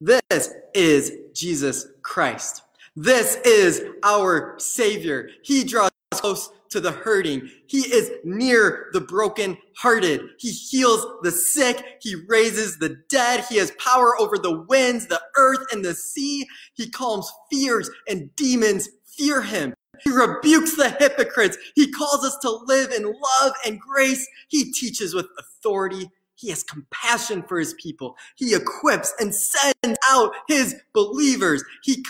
This 0.00 0.54
is 0.74 1.12
Jesus 1.34 1.86
Christ. 2.02 2.62
This 2.94 3.36
is 3.46 3.82
our 4.02 4.58
Savior. 4.58 5.30
He 5.42 5.64
draws 5.64 5.90
us 6.12 6.20
close 6.20 6.50
to 6.70 6.80
the 6.80 6.92
hurting. 6.92 7.48
He 7.66 7.78
is 7.78 8.10
near 8.22 8.90
the 8.92 9.00
broken-hearted. 9.00 10.20
He 10.38 10.50
heals 10.50 11.06
the 11.22 11.30
sick. 11.30 11.82
He 12.00 12.16
raises 12.28 12.78
the 12.78 12.96
dead. 13.08 13.44
He 13.48 13.56
has 13.56 13.72
power 13.72 14.18
over 14.20 14.36
the 14.38 14.60
winds, 14.68 15.06
the 15.06 15.20
earth, 15.36 15.66
and 15.72 15.84
the 15.84 15.94
sea. 15.94 16.46
He 16.74 16.90
calms 16.90 17.30
fears 17.50 17.90
and 18.08 18.34
demons 18.36 18.88
fear 19.04 19.42
him. 19.42 19.74
He 20.02 20.10
rebukes 20.10 20.76
the 20.76 20.90
hypocrites. 20.98 21.56
He 21.74 21.90
calls 21.90 22.24
us 22.24 22.36
to 22.38 22.50
live 22.50 22.92
in 22.92 23.04
love 23.04 23.52
and 23.66 23.80
grace. 23.80 24.26
He 24.48 24.72
teaches 24.72 25.14
with 25.14 25.26
authority. 25.38 26.10
He 26.34 26.48
has 26.48 26.62
compassion 26.62 27.42
for 27.42 27.58
his 27.58 27.74
people. 27.74 28.16
He 28.36 28.54
equips 28.54 29.12
and 29.18 29.34
sends 29.34 29.98
out 30.06 30.32
his 30.48 30.74
believers. 30.94 31.62
He 31.82 32.02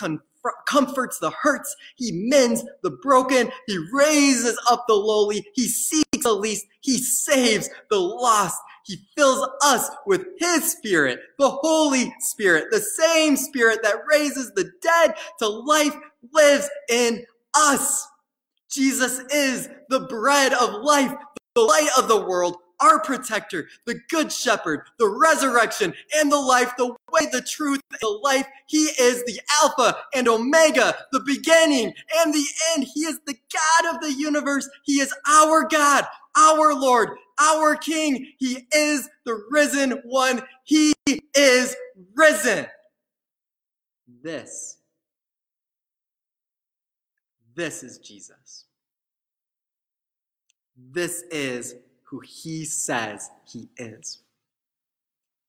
comforts 0.65 1.19
the 1.19 1.31
hurts. 1.31 1.75
He 1.97 2.11
mends 2.13 2.63
the 2.81 2.91
broken. 2.91 3.51
He 3.67 3.77
raises 3.91 4.57
up 4.69 4.85
the 4.87 4.93
lowly. 4.93 5.45
He 5.53 5.67
seeks 5.67 6.23
the 6.23 6.33
least. 6.33 6.65
He 6.79 6.97
saves 6.97 7.69
the 7.89 7.99
lost. 7.99 8.57
He 8.83 8.97
fills 9.15 9.47
us 9.63 9.89
with 10.07 10.25
His 10.39 10.71
Spirit, 10.71 11.19
the 11.37 11.49
Holy 11.49 12.13
Spirit, 12.19 12.65
the 12.71 12.79
same 12.79 13.37
Spirit 13.37 13.83
that 13.83 14.07
raises 14.09 14.51
the 14.53 14.71
dead 14.81 15.13
to 15.39 15.47
life 15.47 15.95
lives 16.33 16.67
in 16.89 17.23
us. 17.55 18.07
Jesus 18.69 19.19
is 19.33 19.69
the 19.89 20.01
bread 20.01 20.53
of 20.53 20.81
life, 20.81 21.13
the 21.55 21.61
light 21.61 21.89
of 21.97 22.07
the 22.07 22.25
world, 22.25 22.57
our 22.79 22.99
protector, 23.01 23.67
the 23.85 23.99
good 24.09 24.31
shepherd, 24.31 24.81
the 24.97 25.07
resurrection 25.07 25.93
and 26.15 26.31
the 26.31 26.39
life, 26.39 26.73
the 26.77 26.87
way, 27.11 27.27
the 27.31 27.41
truth, 27.41 27.79
the 27.99 28.19
life. 28.23 28.47
He 28.67 28.85
is 28.99 29.23
the 29.25 29.39
Alpha 29.61 29.97
and 30.15 30.27
Omega, 30.27 30.95
the 31.11 31.19
beginning 31.19 31.93
and 32.17 32.33
the 32.33 32.45
end. 32.73 32.87
He 32.93 33.01
is 33.01 33.19
the 33.27 33.35
God 33.53 33.95
of 33.95 34.01
the 34.01 34.13
universe. 34.13 34.67
He 34.83 34.99
is 34.99 35.13
our 35.27 35.67
God, 35.67 36.05
our 36.35 36.73
Lord, 36.73 37.09
our 37.39 37.75
King. 37.75 38.33
He 38.37 38.67
is 38.73 39.09
the 39.25 39.45
risen 39.49 40.01
one. 40.05 40.41
He 40.63 40.93
is 41.35 41.75
risen. 42.15 42.65
This, 44.23 44.77
this 47.55 47.83
is 47.83 47.97
Jesus. 47.97 48.65
This 50.75 51.23
is 51.31 51.75
who 52.03 52.19
he 52.19 52.65
says 52.65 53.29
he 53.45 53.69
is. 53.77 54.19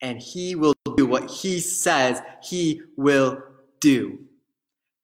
And 0.00 0.18
he 0.20 0.54
will 0.54 0.74
do 0.96 1.06
what 1.06 1.30
he 1.30 1.60
says 1.60 2.20
he 2.42 2.82
will 2.96 3.42
do. 3.80 4.18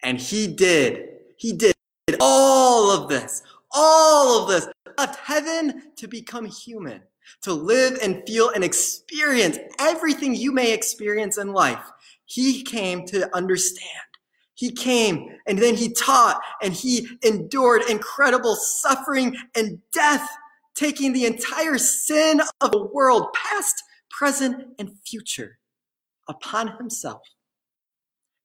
And 0.02 0.20
he 0.20 0.46
did. 0.46 1.08
He 1.36 1.52
did 1.52 1.74
all 2.20 2.90
of 2.90 3.08
this. 3.08 3.42
All 3.72 4.42
of 4.42 4.48
this. 4.48 4.68
Left 4.96 5.20
heaven 5.20 5.92
to 5.96 6.08
become 6.08 6.46
human, 6.46 7.02
to 7.42 7.52
live 7.52 7.98
and 8.02 8.22
feel 8.26 8.50
and 8.50 8.64
experience 8.64 9.58
everything 9.78 10.34
you 10.34 10.50
may 10.50 10.72
experience 10.72 11.38
in 11.38 11.52
life. 11.52 11.84
He 12.24 12.64
came 12.64 13.06
to 13.06 13.34
understand. 13.36 14.07
He 14.58 14.72
came 14.72 15.38
and 15.46 15.56
then 15.56 15.76
he 15.76 15.92
taught 15.92 16.40
and 16.60 16.74
he 16.74 17.08
endured 17.22 17.82
incredible 17.88 18.56
suffering 18.56 19.36
and 19.54 19.78
death 19.94 20.28
taking 20.74 21.12
the 21.12 21.26
entire 21.26 21.78
sin 21.78 22.40
of 22.60 22.72
the 22.72 22.84
world, 22.86 23.32
past, 23.34 23.84
present, 24.10 24.66
and 24.80 24.90
future, 25.06 25.58
upon 26.28 26.76
himself 26.76 27.22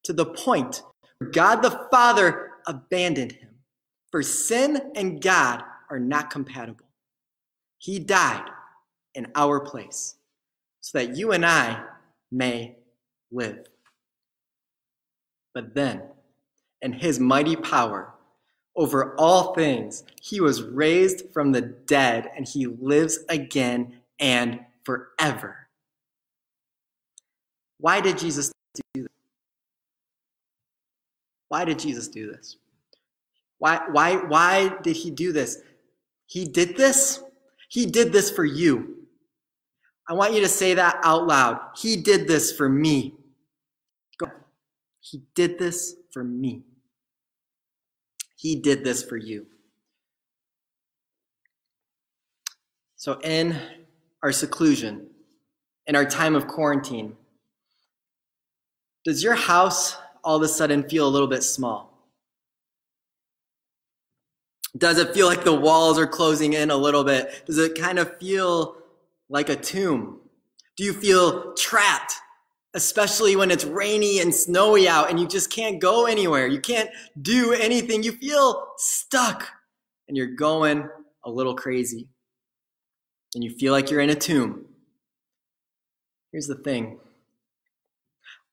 to 0.03 0.13
the 0.13 0.27
point 0.27 0.84
where 1.17 1.32
God 1.32 1.63
the 1.63 1.88
Father 1.91 2.51
abandoned 2.67 3.32
him. 3.32 3.50
For 4.12 4.22
sin 4.22 4.91
and 4.96 5.20
God 5.20 5.63
are 5.89 6.00
not 6.00 6.29
compatible. 6.29 6.86
He 7.79 7.98
died 7.98 8.46
in 9.15 9.32
our 9.34 9.60
place 9.60 10.17
so 10.79 11.00
that 11.00 11.17
you 11.17 11.32
and 11.32 11.43
I 11.43 11.84
may 12.32 12.77
live. 13.32 13.65
But 15.53 15.75
then, 15.75 16.01
in 16.81 16.93
his 16.93 17.19
mighty 17.19 17.55
power, 17.55 18.13
over 18.75 19.15
all 19.17 19.53
things. 19.53 20.03
He 20.22 20.41
was 20.41 20.63
raised 20.63 21.31
from 21.31 21.51
the 21.51 21.62
dead 21.62 22.31
and 22.36 22.48
he 22.48 22.65
lives 22.65 23.19
again 23.29 24.00
and 24.19 24.60
forever. 24.83 25.67
Why 27.79 28.01
did 28.01 28.17
Jesus 28.17 28.51
do 28.74 29.03
this? 29.03 29.07
Why 31.50 31.65
did 31.65 31.79
Jesus 31.79 32.07
do 32.07 32.31
this? 32.31 32.57
Why, 33.60 33.81
why, 33.91 34.15
why 34.15 34.75
did 34.81 34.95
he 34.95 35.12
do 35.12 35.31
this? 35.31 35.60
He 36.25 36.45
did 36.45 36.75
this? 36.75 37.22
He 37.69 37.86
did 37.86 38.12
this 38.12 38.31
for 38.31 38.45
you. 38.45 38.95
I 40.10 40.13
want 40.13 40.33
you 40.33 40.41
to 40.41 40.48
say 40.48 40.74
that 40.74 41.00
out 41.03 41.27
loud. 41.27 41.60
He 41.77 41.98
did 41.98 42.27
this 42.27 42.51
for 42.51 42.67
me. 42.67 43.13
He 45.03 45.22
did 45.36 45.60
this 45.60 45.95
for 46.12 46.24
me. 46.24 46.63
He 48.37 48.55
did 48.55 48.85
this 48.85 49.03
for 49.03 49.18
you. 49.18 49.46
So, 52.96 53.20
in 53.22 53.59
our 54.24 54.31
seclusion, 54.31 55.07
in 55.87 55.98
our 55.98 56.05
time 56.05 56.35
of 56.35 56.48
quarantine, 56.48 57.18
does 59.03 59.22
your 59.22 59.35
house 59.35 59.98
all 60.24 60.37
of 60.37 60.42
a 60.42 60.48
sudden 60.48 60.87
feel 60.87 61.05
a 61.05 61.09
little 61.09 61.27
bit 61.27 61.44
small? 61.44 62.07
Does 64.77 64.98
it 64.98 65.13
feel 65.13 65.27
like 65.27 65.44
the 65.44 65.53
walls 65.53 66.00
are 66.00 66.07
closing 66.07 66.53
in 66.53 66.72
a 66.72 66.77
little 66.77 67.03
bit? 67.03 67.44
Does 67.46 67.57
it 67.57 67.77
kind 67.77 68.00
of 68.00 68.18
feel 68.20 68.77
like 69.27 69.50
a 69.50 69.57
tomb? 69.57 70.22
Do 70.77 70.85
you 70.85 70.94
feel 70.94 71.53
trapped? 71.55 72.13
Especially 72.74 73.36
when 73.36 73.51
it's 73.51 73.66
rainy 73.66 74.20
and 74.20 74.33
snowy 74.33 74.88
out 74.88 75.09
and 75.09 75.20
you 75.20 75.27
just 75.27 75.51
can't 75.51 75.79
go 75.79 76.05
anywhere. 76.05 76.48
You 76.48 76.59
can't 76.59 76.90
do 77.22 77.53
anything. 77.53 78.03
You 78.03 78.14
feel 78.14 78.68
stuck 78.77 79.48
and 80.07 80.18
you're 80.18 80.36
going 80.36 80.90
a 81.24 81.29
little 81.29 81.55
crazy 81.55 82.07
and 83.36 83.44
you 83.44 83.51
feel 83.51 83.74
like 83.74 83.92
you're 83.92 84.01
in 84.01 84.09
a 84.09 84.16
tomb. 84.16 84.66
Here's 86.31 86.48
the 86.48 86.55
thing 86.55 87.00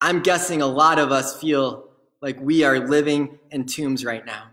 I'm 0.01 0.21
guessing 0.21 0.63
a 0.63 0.67
lot 0.67 0.99
of 0.99 1.13
us 1.13 1.41
feel 1.41 1.89
like 2.21 2.39
we 2.41 2.65
are 2.65 2.79
living 2.79 3.39
in 3.51 3.65
tombs 3.65 4.05
right 4.05 4.25
now. 4.25 4.49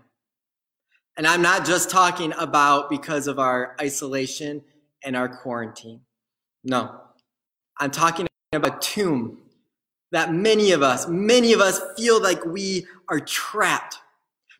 And 1.16 1.26
I'm 1.26 1.42
not 1.42 1.66
just 1.66 1.90
talking 1.90 2.32
about 2.38 2.88
because 2.88 3.26
of 3.26 3.38
our 3.38 3.76
isolation 3.80 4.62
and 5.04 5.16
our 5.16 5.28
quarantine. 5.28 6.00
No, 6.64 7.00
I'm 7.78 7.90
talking 7.90 8.26
about 8.52 8.76
a 8.76 8.78
tomb 8.80 9.38
that 10.10 10.32
many 10.32 10.72
of 10.72 10.82
us, 10.82 11.06
many 11.08 11.52
of 11.52 11.60
us 11.60 11.80
feel 11.96 12.22
like 12.22 12.44
we 12.44 12.86
are 13.08 13.20
trapped, 13.20 13.98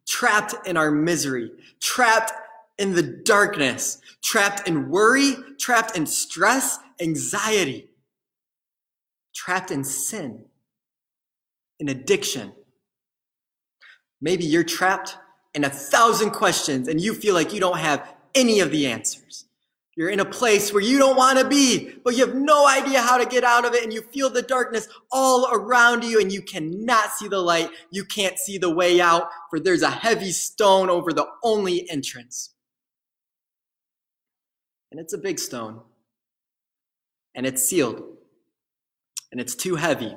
trapped 0.07 0.55
in 0.67 0.77
our 0.77 0.91
misery, 0.91 1.51
trapped 1.81 2.33
in 2.79 2.95
the 2.95 3.03
darkness, 3.03 4.01
trapped 4.23 4.69
in 4.69 4.89
worry, 4.89 5.37
trapped 5.59 5.97
in 5.97 6.07
stress, 6.07 6.79
anxiety, 7.01 7.89
trapped 9.35 9.71
in 9.71 9.85
sin, 9.85 10.45
in 11.81 11.89
addiction. 11.89 12.53
Maybe 14.21 14.45
you're 14.45 14.65
trapped 14.65 15.17
in 15.55 15.65
a 15.65 15.71
thousand 15.71 16.31
questions 16.31 16.89
and 16.89 17.01
you 17.01 17.15
feel 17.15 17.35
like 17.35 17.53
you 17.53 17.61
don't 17.61 17.79
have 17.79 18.15
any 18.35 18.61
of 18.61 18.71
the 18.71 18.87
answers. 18.87 19.48
You're 19.99 20.11
in 20.11 20.21
a 20.21 20.25
place 20.25 20.73
where 20.73 20.81
you 20.81 20.97
don't 20.97 21.17
want 21.17 21.41
to 21.41 21.45
be, 21.45 21.93
but 22.05 22.15
you 22.17 22.25
have 22.25 22.37
no 22.37 22.69
idea 22.69 23.03
how 23.03 23.19
to 23.19 23.27
get 23.27 23.43
out 23.43 23.65
of 23.65 23.75
it, 23.75 23.83
and 23.83 23.93
you 23.93 24.01
feel 24.01 24.31
the 24.31 24.43
darkness 24.43 24.87
all 25.11 25.49
around 25.53 26.05
you, 26.05 26.21
and 26.21 26.33
you 26.33 26.41
cannot 26.41 27.11
see 27.11 27.27
the 27.27 27.41
light. 27.41 27.69
You 27.91 28.05
can't 28.05 28.39
see 28.39 28.59
the 28.59 28.71
way 28.71 29.01
out, 29.01 29.25
for 29.51 29.59
there's 29.59 29.83
a 29.83 29.91
heavy 29.91 30.31
stone 30.31 30.89
over 30.89 31.13
the 31.13 31.27
only 31.43 31.91
entrance. 31.91 32.55
And 34.93 35.01
it's 35.01 35.13
a 35.13 35.19
big 35.19 35.41
stone, 35.41 35.81
and 37.35 37.45
it's 37.45 37.65
sealed, 37.69 38.01
and 39.33 39.41
it's 39.41 39.57
too 39.57 39.75
heavy, 39.75 40.15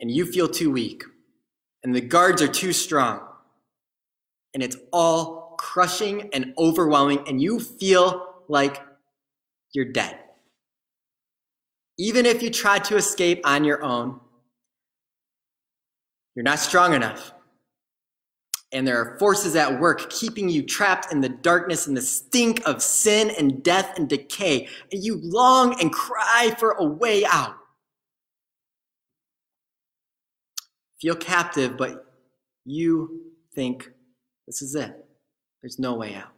and 0.00 0.10
you 0.10 0.26
feel 0.26 0.48
too 0.48 0.72
weak, 0.72 1.04
and 1.84 1.94
the 1.94 2.00
guards 2.00 2.42
are 2.42 2.48
too 2.48 2.72
strong, 2.72 3.20
and 4.52 4.64
it's 4.64 4.76
all 4.92 5.54
crushing 5.60 6.28
and 6.32 6.52
overwhelming, 6.58 7.20
and 7.28 7.40
you 7.40 7.60
feel 7.60 8.32
like 8.48 8.80
you're 9.72 9.92
dead. 9.92 10.18
Even 11.98 12.26
if 12.26 12.42
you 12.42 12.50
try 12.50 12.78
to 12.80 12.96
escape 12.96 13.40
on 13.44 13.64
your 13.64 13.82
own, 13.82 14.20
you're 16.34 16.42
not 16.42 16.58
strong 16.58 16.94
enough. 16.94 17.32
And 18.72 18.84
there 18.84 18.98
are 19.00 19.16
forces 19.20 19.54
at 19.54 19.80
work 19.80 20.10
keeping 20.10 20.48
you 20.48 20.64
trapped 20.64 21.12
in 21.12 21.20
the 21.20 21.28
darkness 21.28 21.86
and 21.86 21.96
the 21.96 22.02
stink 22.02 22.60
of 22.66 22.82
sin 22.82 23.30
and 23.38 23.62
death 23.62 23.96
and 23.96 24.08
decay. 24.08 24.68
And 24.90 25.04
you 25.04 25.20
long 25.22 25.80
and 25.80 25.92
cry 25.92 26.52
for 26.58 26.72
a 26.72 26.84
way 26.84 27.24
out. 27.24 27.54
Feel 31.00 31.14
captive, 31.14 31.76
but 31.76 32.04
you 32.64 33.30
think 33.54 33.88
this 34.48 34.60
is 34.60 34.74
it. 34.74 34.92
There's 35.62 35.78
no 35.78 35.94
way 35.94 36.14
out. 36.14 36.33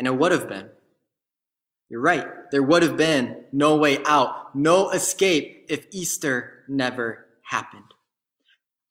And 0.00 0.06
it 0.06 0.16
would 0.16 0.32
have 0.32 0.48
been. 0.48 0.70
You're 1.90 2.00
right. 2.00 2.26
There 2.50 2.62
would 2.62 2.82
have 2.82 2.96
been 2.96 3.44
no 3.52 3.76
way 3.76 3.98
out, 4.06 4.56
no 4.56 4.88
escape 4.92 5.66
if 5.68 5.86
Easter 5.90 6.64
never 6.68 7.26
happened. 7.42 7.84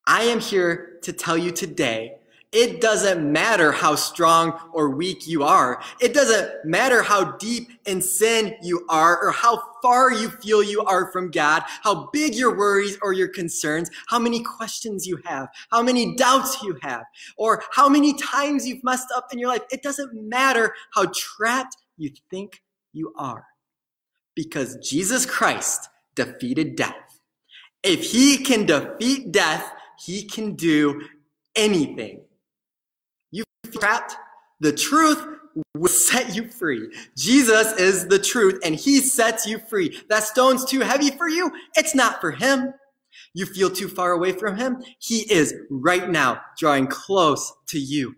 I 0.06 0.26
am 0.26 0.39
here 0.39 1.00
to 1.02 1.12
tell 1.12 1.36
you 1.36 1.50
today 1.50 2.18
It 2.52 2.82
doesn't 2.82 3.32
matter 3.32 3.72
how 3.72 3.94
strong 3.94 4.60
or 4.74 4.90
weak 4.90 5.28
you 5.28 5.44
are. 5.44 5.84
It 6.02 6.16
doesn't 6.16 6.66
matter 6.66 7.04
how 7.04 7.38
deep 7.38 7.70
in 7.86 8.02
sin 8.02 8.56
you 8.64 8.88
are 8.90 9.22
or 9.24 9.32
how 9.32 9.62
far 9.84 10.12
you 10.12 10.30
feel 10.30 10.64
you 10.64 10.82
are 10.86 11.12
from 11.12 11.30
God, 11.30 11.62
how 11.84 12.10
big 12.12 12.34
your 12.34 12.58
worries 12.58 12.98
or 13.04 13.14
your 13.14 13.28
concerns, 13.28 13.92
how 14.08 14.18
many 14.18 14.42
questions 14.42 15.06
you 15.06 15.20
have, 15.26 15.48
how 15.70 15.84
many 15.84 16.16
doubts 16.16 16.64
you 16.64 16.76
have, 16.82 17.04
or 17.38 17.64
how 17.72 17.88
many 17.88 18.16
times 18.16 18.68
you've 18.68 18.84
messed 18.84 19.10
up 19.16 19.28
in 19.32 19.38
your 19.38 19.50
life. 19.50 19.62
It 19.72 19.84
doesn't 19.84 20.12
matter 20.16 20.74
how 20.96 21.06
trapped 21.14 21.78
you 21.98 22.10
think 22.32 22.64
you 22.94 23.14
are 23.16 23.46
because 24.34 24.76
Jesus 24.78 25.24
Christ 25.24 25.88
defeated 26.16 26.76
death. 26.76 27.20
If 27.84 28.12
he 28.12 28.38
can 28.38 28.66
defeat 28.66 29.32
death, 29.32 29.72
he 30.04 30.24
can 30.24 30.56
do 30.56 31.02
anything 31.56 32.22
trapped, 33.71 34.15
the 34.60 34.73
truth 34.73 35.25
will 35.75 35.89
set 35.89 36.36
you 36.36 36.47
free. 36.47 36.89
Jesus 37.17 37.73
is 37.79 38.08
the 38.08 38.19
truth 38.19 38.60
and 38.63 38.75
he 38.75 38.99
sets 38.99 39.45
you 39.45 39.60
free. 39.60 40.01
That 40.10 40.23
stone's 40.23 40.65
too 40.65 40.82
heavy 40.82 41.12
for 41.12 41.27
you. 41.27 41.51
It's 41.75 41.95
not 41.95 42.21
for 42.21 42.32
him. 42.32 42.73
You 43.34 43.45
feel 43.45 43.69
too 43.69 43.88
far 43.88 44.12
away 44.12 44.32
from 44.32 44.58
him. 44.58 44.84
He 44.99 45.32
is 45.32 45.53
right 45.69 46.10
now 46.10 46.41
drawing 46.58 46.88
close 46.88 47.51
to 47.69 47.79
you. 47.79 48.15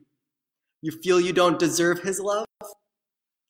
You 0.81 0.91
feel 0.91 1.19
you 1.19 1.33
don't 1.33 1.59
deserve 1.59 2.01
his 2.01 2.19
love. 2.19 2.45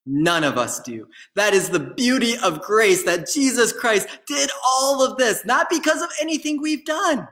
None 0.06 0.44
of 0.44 0.58
us 0.58 0.80
do. 0.82 1.08
That 1.36 1.54
is 1.54 1.70
the 1.70 1.80
beauty 1.80 2.34
of 2.44 2.62
grace 2.62 3.04
that 3.04 3.30
Jesus 3.32 3.72
Christ 3.72 4.08
did 4.28 4.50
all 4.66 5.04
of 5.04 5.18
this, 5.18 5.46
not 5.46 5.70
because 5.70 6.02
of 6.02 6.10
anything 6.20 6.60
we've 6.60 6.86
done, 6.86 7.28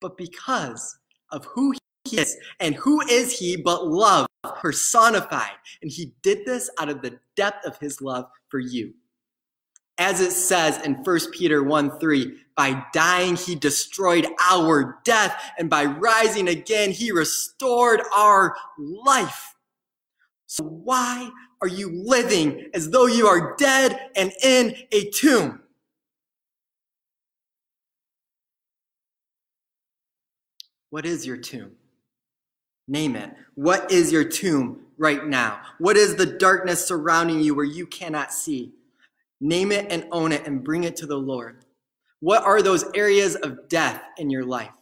but 0.00 0.16
because 0.16 0.98
of 1.30 1.44
who 1.44 1.74
he 2.04 2.18
is. 2.18 2.36
And 2.58 2.74
who 2.74 3.00
is 3.02 3.38
he 3.38 3.56
but 3.56 3.86
love 3.86 4.26
personified? 4.56 5.52
And 5.82 5.90
he 5.90 6.14
did 6.22 6.44
this 6.46 6.70
out 6.78 6.88
of 6.88 7.02
the 7.02 7.18
depth 7.36 7.66
of 7.66 7.78
his 7.78 8.00
love 8.00 8.26
for 8.48 8.58
you. 8.58 8.94
As 9.98 10.20
it 10.20 10.32
says 10.32 10.82
in 10.84 10.94
1 10.94 11.18
Peter 11.32 11.62
1 11.62 11.98
3, 11.98 12.32
by 12.56 12.84
dying, 12.92 13.36
he 13.36 13.54
destroyed 13.54 14.26
our 14.50 14.98
death, 15.04 15.52
and 15.58 15.68
by 15.68 15.84
rising 15.84 16.48
again, 16.48 16.90
he 16.90 17.12
restored 17.12 18.00
our 18.16 18.56
life. 18.78 19.54
So, 20.46 20.64
why 20.64 21.30
are 21.60 21.68
you 21.68 21.90
living 22.04 22.70
as 22.72 22.90
though 22.90 23.06
you 23.06 23.26
are 23.26 23.54
dead 23.56 23.98
and 24.16 24.32
in 24.42 24.74
a 24.90 25.10
tomb? 25.10 25.60
What 30.88 31.06
is 31.06 31.26
your 31.26 31.36
tomb? 31.36 31.76
Name 32.90 33.14
it. 33.14 33.30
What 33.54 33.92
is 33.92 34.10
your 34.10 34.24
tomb 34.24 34.80
right 34.98 35.24
now? 35.24 35.60
What 35.78 35.96
is 35.96 36.16
the 36.16 36.26
darkness 36.26 36.84
surrounding 36.84 37.38
you 37.38 37.54
where 37.54 37.64
you 37.64 37.86
cannot 37.86 38.32
see? 38.32 38.72
Name 39.40 39.70
it 39.70 39.86
and 39.90 40.08
own 40.10 40.32
it 40.32 40.44
and 40.44 40.64
bring 40.64 40.82
it 40.82 40.96
to 40.96 41.06
the 41.06 41.16
Lord. 41.16 41.64
What 42.18 42.42
are 42.42 42.60
those 42.60 42.84
areas 42.92 43.36
of 43.36 43.68
death 43.68 44.02
in 44.18 44.28
your 44.28 44.44
life? 44.44 44.72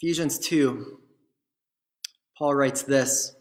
Ephesians 0.00 0.38
2, 0.38 1.00
Paul 2.38 2.54
writes 2.54 2.82
this 2.82 3.34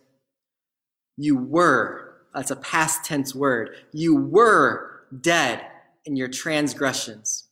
You 1.16 1.38
were, 1.38 2.22
that's 2.34 2.50
a 2.50 2.56
past 2.56 3.06
tense 3.06 3.36
word, 3.36 3.76
you 3.94 4.16
were 4.16 5.04
dead 5.22 5.68
in 6.06 6.16
your 6.16 6.28
transgressions. 6.28 7.50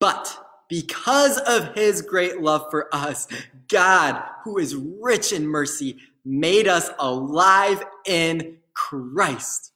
But 0.00 0.36
because 0.68 1.38
of 1.38 1.74
his 1.74 2.02
great 2.02 2.40
love 2.40 2.66
for 2.70 2.88
us, 2.94 3.28
God, 3.68 4.22
who 4.44 4.58
is 4.58 4.74
rich 4.74 5.32
in 5.32 5.46
mercy, 5.46 5.98
made 6.24 6.66
us 6.68 6.90
alive 6.98 7.84
in 8.04 8.58
Christ. 8.74 9.72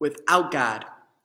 Without 0.00 0.50
God, 0.50 0.84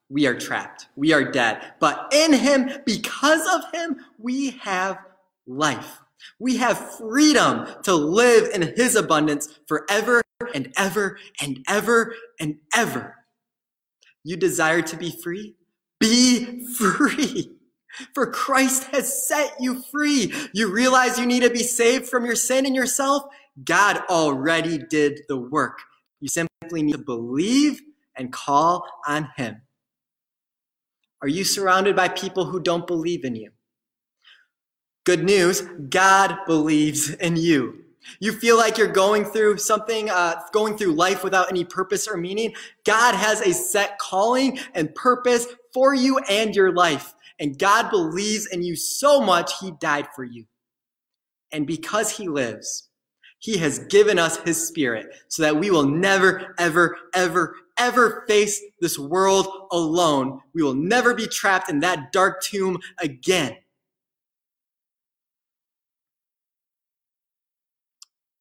we 0.10 0.28
are 0.28 0.38
trapped. 0.38 0.88
We 0.96 1.12
are 1.13 1.32
dead. 1.32 1.74
But 1.80 2.13
in 2.13 2.34
him, 2.34 2.69
because 2.86 3.48
of 3.54 3.72
him, 3.74 3.98
we 4.19 4.52
have 4.62 5.00
life. 5.48 6.00
We 6.39 6.58
have 6.58 6.98
freedom 6.98 7.67
to 7.84 7.93
live 7.93 8.50
in 8.54 8.62
his 8.76 8.96
abundance 8.96 9.60
forever 9.67 10.22
and 10.54 10.72
ever 10.78 11.17
and 11.41 11.63
ever 11.67 12.15
and 12.39 12.58
ever. 12.76 13.15
You 14.24 14.38
desire 14.38 14.82
to 14.84 14.96
be 14.96 15.12
free? 15.24 15.56
Be 16.03 16.65
free. 16.65 17.49
For 18.13 18.29
Christ 18.29 18.85
has 18.91 19.25
set 19.25 19.55
you 19.59 19.81
free. 19.83 20.33
You 20.51 20.69
realize 20.69 21.17
you 21.17 21.25
need 21.25 21.43
to 21.43 21.49
be 21.49 21.63
saved 21.63 22.09
from 22.09 22.25
your 22.25 22.35
sin 22.35 22.65
and 22.65 22.75
yourself? 22.75 23.23
God 23.63 24.01
already 24.09 24.77
did 24.77 25.21
the 25.29 25.37
work. 25.37 25.79
You 26.19 26.27
simply 26.27 26.83
need 26.83 26.91
to 26.91 26.97
believe 26.97 27.81
and 28.17 28.33
call 28.33 28.85
on 29.07 29.29
Him. 29.37 29.61
Are 31.21 31.27
you 31.29 31.45
surrounded 31.45 31.95
by 31.95 32.09
people 32.09 32.45
who 32.45 32.59
don't 32.59 32.85
believe 32.85 33.23
in 33.23 33.35
you? 33.35 33.51
Good 35.05 35.23
news 35.23 35.61
God 35.89 36.37
believes 36.45 37.11
in 37.11 37.37
you. 37.37 37.79
You 38.19 38.33
feel 38.33 38.57
like 38.57 38.77
you're 38.77 38.87
going 38.87 39.23
through 39.23 39.57
something, 39.57 40.09
uh, 40.09 40.41
going 40.51 40.77
through 40.77 40.95
life 40.95 41.23
without 41.23 41.49
any 41.49 41.63
purpose 41.63 42.09
or 42.09 42.17
meaning. 42.17 42.53
God 42.85 43.15
has 43.15 43.39
a 43.39 43.53
set 43.53 43.97
calling 43.99 44.59
and 44.73 44.93
purpose 44.95 45.47
for 45.73 45.93
you 45.93 46.19
and 46.29 46.55
your 46.55 46.73
life. 46.73 47.13
And 47.39 47.57
God 47.57 47.89
believes 47.89 48.47
in 48.47 48.63
you 48.63 48.75
so 48.75 49.21
much, 49.21 49.51
He 49.59 49.71
died 49.79 50.07
for 50.15 50.23
you. 50.23 50.45
And 51.51 51.67
because 51.67 52.12
He 52.12 52.27
lives, 52.27 52.89
He 53.39 53.57
has 53.57 53.79
given 53.79 54.19
us 54.19 54.38
His 54.38 54.67
Spirit 54.67 55.07
so 55.27 55.43
that 55.43 55.57
we 55.57 55.71
will 55.71 55.88
never, 55.88 56.55
ever, 56.57 56.97
ever, 57.13 57.55
ever 57.77 58.23
face 58.27 58.62
this 58.79 58.99
world 58.99 59.47
alone. 59.71 60.39
We 60.53 60.63
will 60.63 60.75
never 60.75 61.13
be 61.13 61.27
trapped 61.27 61.69
in 61.69 61.79
that 61.79 62.12
dark 62.12 62.41
tomb 62.41 62.79
again. 62.99 63.57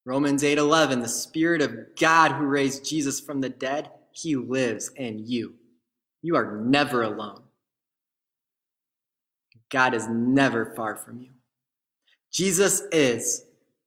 Romans 0.04 0.42
8:11 0.42 1.00
the 1.00 1.08
spirit 1.08 1.62
of 1.62 1.76
God 1.98 2.32
who 2.32 2.44
raised 2.44 2.84
Jesus 2.84 3.20
from 3.20 3.40
the 3.40 3.48
dead 3.48 3.90
he 4.10 4.34
lives 4.34 4.90
in 4.96 5.24
you. 5.26 5.54
You 6.22 6.36
are 6.36 6.56
never 6.56 7.02
alone. 7.02 7.42
God 9.70 9.94
is 9.94 10.06
never 10.08 10.72
far 10.76 10.96
from 10.96 11.20
you. 11.20 11.30
Jesus 12.30 12.82
is 12.92 13.44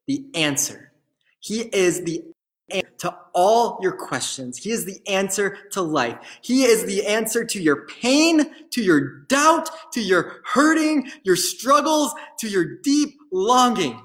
the 0.08 0.26
answer. 0.34 0.92
He 1.40 1.62
is 1.62 2.04
the 2.04 2.24
answer 2.70 2.90
to 2.98 3.16
all 3.34 3.80
your 3.82 3.92
questions. 3.92 4.58
He 4.58 4.72
is 4.72 4.86
the 4.86 5.00
answer 5.08 5.58
to 5.72 5.82
life. 5.82 6.18
He 6.42 6.64
is 6.64 6.86
the 6.86 7.06
answer 7.06 7.46
to 7.46 7.62
your 7.62 7.86
pain, 7.88 8.46
to 8.72 8.84
your 8.84 9.20
doubt, 9.26 9.70
to 9.94 10.02
your 10.02 10.42
hurting, 10.46 11.10
your 11.24 11.36
struggles, 11.36 12.14
to 12.40 12.48
your 12.48 12.78
deep 12.82 13.18
longing. 13.32 14.02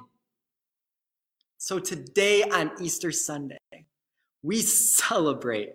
So 1.58 1.78
today 1.78 2.42
on 2.42 2.72
Easter 2.80 3.12
Sunday, 3.12 3.58
we 4.42 4.60
celebrate 4.62 5.74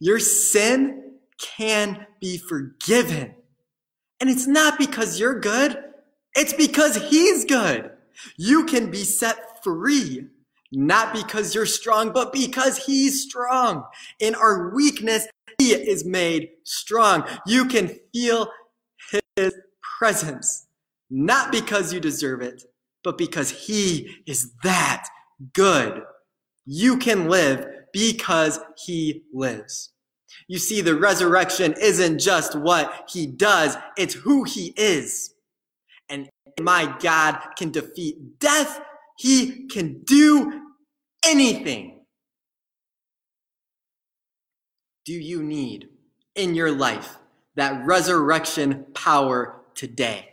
your 0.00 0.18
sin 0.18 1.13
can 1.40 2.06
be 2.20 2.38
forgiven. 2.38 3.34
And 4.20 4.30
it's 4.30 4.46
not 4.46 4.78
because 4.78 5.18
you're 5.18 5.40
good. 5.40 5.76
It's 6.34 6.52
because 6.52 6.96
he's 6.96 7.44
good. 7.44 7.90
You 8.36 8.64
can 8.64 8.90
be 8.90 9.04
set 9.04 9.62
free, 9.62 10.26
not 10.72 11.12
because 11.12 11.54
you're 11.54 11.66
strong, 11.66 12.12
but 12.12 12.32
because 12.32 12.78
he's 12.78 13.22
strong. 13.22 13.84
In 14.20 14.34
our 14.34 14.74
weakness, 14.74 15.26
he 15.58 15.72
is 15.72 16.04
made 16.04 16.50
strong. 16.64 17.24
You 17.46 17.66
can 17.66 17.98
feel 18.12 18.48
his 19.36 19.54
presence, 19.98 20.66
not 21.10 21.52
because 21.52 21.92
you 21.92 22.00
deserve 22.00 22.40
it, 22.42 22.62
but 23.02 23.18
because 23.18 23.50
he 23.50 24.22
is 24.26 24.52
that 24.62 25.06
good. 25.52 26.02
You 26.66 26.98
can 26.98 27.28
live 27.28 27.66
because 27.92 28.58
he 28.84 29.24
lives. 29.32 29.93
You 30.48 30.58
see, 30.58 30.80
the 30.80 30.96
resurrection 30.96 31.74
isn't 31.80 32.18
just 32.18 32.54
what 32.54 33.08
he 33.08 33.26
does, 33.26 33.76
it's 33.96 34.14
who 34.14 34.44
he 34.44 34.74
is. 34.76 35.34
And 36.08 36.28
my 36.60 36.94
God 37.00 37.38
can 37.56 37.70
defeat 37.70 38.38
death. 38.38 38.80
He 39.16 39.66
can 39.68 40.02
do 40.04 40.60
anything. 41.24 42.00
Do 45.04 45.12
you 45.12 45.42
need 45.42 45.88
in 46.34 46.54
your 46.54 46.72
life 46.72 47.18
that 47.56 47.84
resurrection 47.86 48.86
power 48.94 49.60
today? 49.74 50.30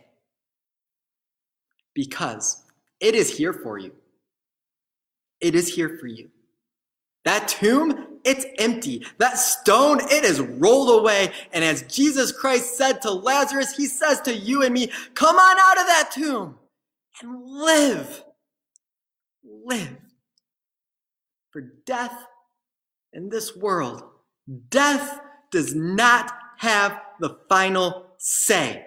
Because 1.94 2.64
it 3.00 3.14
is 3.14 3.36
here 3.36 3.52
for 3.52 3.78
you. 3.78 3.92
It 5.40 5.54
is 5.54 5.74
here 5.74 5.98
for 5.98 6.06
you. 6.06 6.30
That 7.24 7.48
tomb 7.48 8.11
it's 8.24 8.46
empty. 8.58 9.06
That 9.18 9.38
stone, 9.38 10.00
it 10.10 10.24
is 10.24 10.40
rolled 10.40 11.00
away. 11.00 11.32
And 11.52 11.64
as 11.64 11.82
Jesus 11.82 12.32
Christ 12.32 12.76
said 12.76 13.02
to 13.02 13.10
Lazarus, 13.10 13.76
he 13.76 13.86
says 13.86 14.20
to 14.22 14.34
you 14.34 14.62
and 14.62 14.72
me, 14.72 14.90
come 15.14 15.36
on 15.36 15.56
out 15.58 15.80
of 15.80 15.86
that 15.86 16.10
tomb 16.12 16.58
and 17.22 17.44
live. 17.44 18.24
Live. 19.64 19.96
For 21.50 21.60
death 21.84 22.26
in 23.12 23.28
this 23.28 23.56
world, 23.56 24.02
death 24.70 25.20
does 25.50 25.74
not 25.74 26.32
have 26.58 27.00
the 27.20 27.38
final 27.48 28.06
say. 28.18 28.86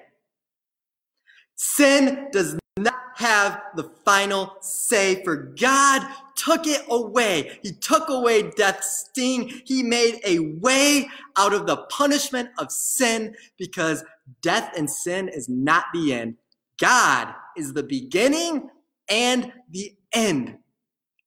Sin 1.56 2.30
does 2.32 2.58
not 2.78 2.96
have 3.16 3.62
the 3.76 3.84
final 4.04 4.56
say, 4.62 5.24
for 5.24 5.36
God 5.36 6.06
took 6.46 6.68
it 6.68 6.84
away. 6.90 7.60
He 7.64 7.72
took 7.72 8.10
away 8.10 8.52
death's 8.52 9.08
sting. 9.10 9.62
He 9.66 9.82
made 9.82 10.20
a 10.24 10.40
way 10.40 11.10
out 11.36 11.54
of 11.54 11.66
the 11.66 11.78
punishment 11.78 12.50
of 12.60 12.72
sin 12.72 13.36
because 13.58 14.04
death 14.42 14.72
and 14.78 14.90
sin 14.90 15.28
is 15.28 15.50
not 15.50 15.86
the 15.94 16.14
end. 16.14 16.36
God 16.80 17.34
is 17.58 17.74
the 17.74 17.84
beginning 17.84 18.70
and 19.10 19.52
the 19.72 19.96
end. 20.14 20.58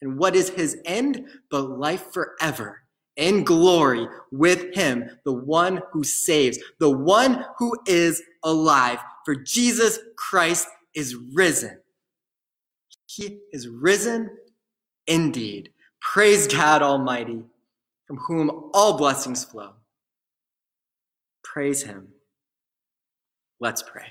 And 0.01 0.19
what 0.19 0.37
is 0.37 0.51
his 0.51 0.79
end? 0.85 1.27
But 1.51 1.63
life 1.63 2.13
forever 2.13 2.83
in 3.17 3.43
glory 3.43 4.07
with 4.31 4.73
him, 4.75 5.11
the 5.25 5.33
one 5.33 5.83
who 5.91 6.05
saves, 6.05 6.59
the 6.79 6.91
one 6.91 7.45
who 7.59 7.77
is 7.87 8.23
alive. 8.45 9.01
For 9.25 9.35
Jesus 9.35 9.99
Christ 10.17 10.69
is 10.95 11.17
risen. 11.35 11.81
He 13.07 13.41
is 13.53 13.67
risen 13.67 14.31
indeed. 15.09 15.73
Praise 16.01 16.47
God 16.47 16.83
Almighty, 16.83 17.43
from 18.07 18.19
whom 18.19 18.71
all 18.73 18.97
blessings 18.97 19.45
flow. 19.45 19.73
Praise 21.43 21.83
him. 21.83 22.09
Let's 23.59 23.83
pray. 23.83 24.07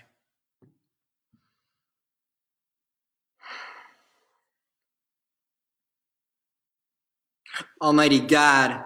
Almighty 7.81 8.19
God, 8.19 8.83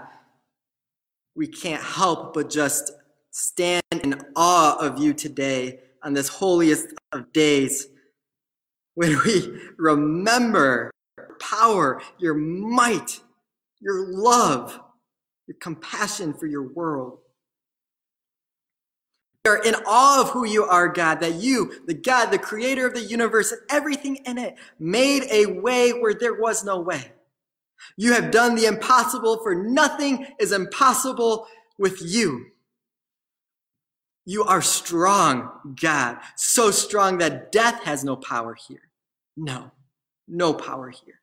we 1.35 1.47
can't 1.47 1.81
help 1.81 2.33
but 2.33 2.49
just 2.49 2.91
stand 3.31 3.81
in 4.03 4.21
awe 4.35 4.77
of 4.79 4.99
you 4.99 5.13
today 5.13 5.79
on 6.03 6.13
this 6.13 6.27
holiest 6.27 6.87
of 7.13 7.31
days 7.31 7.87
when 8.95 9.17
we 9.25 9.59
remember 9.77 10.91
power, 11.41 12.01
your 12.17 12.35
might, 12.35 13.19
your 13.81 14.07
love, 14.07 14.79
your 15.47 15.57
compassion 15.59 16.33
for 16.33 16.45
your 16.45 16.63
world. 16.63 17.19
We 19.43 19.51
are 19.51 19.63
in 19.63 19.75
awe 19.87 20.21
of 20.21 20.29
who 20.29 20.45
you 20.45 20.63
are, 20.65 20.87
God, 20.87 21.19
that 21.21 21.33
you, 21.33 21.81
the 21.87 21.95
God, 21.95 22.27
the 22.27 22.37
creator 22.37 22.85
of 22.85 22.93
the 22.93 23.01
universe 23.01 23.51
and 23.51 23.61
everything 23.71 24.17
in 24.17 24.37
it, 24.37 24.55
made 24.79 25.23
a 25.31 25.47
way 25.47 25.91
where 25.91 26.13
there 26.13 26.39
was 26.39 26.63
no 26.63 26.79
way. 26.79 27.11
You 27.97 28.13
have 28.13 28.29
done 28.29 28.55
the 28.55 28.65
impossible, 28.65 29.39
for 29.41 29.55
nothing 29.55 30.27
is 30.39 30.51
impossible 30.51 31.47
with 31.79 31.99
you. 32.03 32.45
You 34.25 34.43
are 34.43 34.61
strong, 34.61 35.49
God, 35.81 36.19
so 36.35 36.69
strong 36.69 37.17
that 37.17 37.51
death 37.51 37.83
has 37.83 38.03
no 38.03 38.15
power 38.15 38.53
here. 38.53 38.89
No, 39.35 39.71
no 40.27 40.53
power 40.53 40.91
here. 40.91 41.20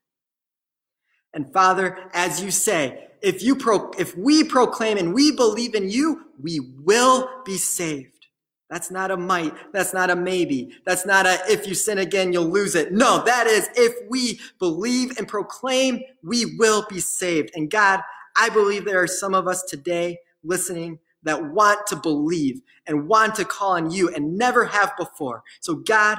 And 1.39 1.53
Father, 1.53 1.97
as 2.15 2.43
you 2.43 2.51
say, 2.51 3.11
if 3.23 3.45
you 3.45 3.55
pro- 3.55 3.93
if 3.93 4.17
we 4.19 4.43
proclaim 4.43 4.99
and 4.99 5.15
we 5.15 5.31
believe 5.31 5.77
in 5.77 5.89
you, 5.89 6.25
we 6.43 6.59
will 6.83 7.31
be 7.45 7.57
saved. 7.57 8.27
That's 8.69 8.91
not 8.91 9.13
a 9.13 9.17
might. 9.17 9.55
That's 9.73 9.95
not 9.95 10.11
a 10.11 10.17
maybe. 10.17 10.73
That's 10.85 11.07
not 11.07 11.27
a 11.27 11.39
if 11.47 11.65
you 11.69 11.77
sin 11.77 11.99
again, 11.99 12.33
you'll 12.33 12.51
lose 12.51 12.75
it. 12.75 12.91
No, 12.91 13.23
that 13.25 13.47
is 13.47 13.69
if 13.77 13.95
we 14.11 14.41
believe 14.59 15.17
and 15.17 15.29
proclaim, 15.29 16.03
we 16.25 16.57
will 16.59 16.85
be 16.91 16.99
saved. 16.99 17.53
And 17.55 17.71
God, 17.71 18.01
I 18.37 18.49
believe 18.49 18.85
there 18.85 19.01
are 19.01 19.07
some 19.07 19.33
of 19.33 19.47
us 19.47 19.63
today 19.63 20.19
listening 20.43 20.99
that 21.23 21.53
want 21.53 21.87
to 21.87 21.95
believe 21.95 22.63
and 22.89 23.07
want 23.07 23.37
to 23.37 23.45
call 23.45 23.77
on 23.77 23.93
you 23.93 24.13
and 24.13 24.37
never 24.37 24.65
have 24.65 24.93
before. 24.99 25.45
So, 25.61 25.77
God, 25.77 26.19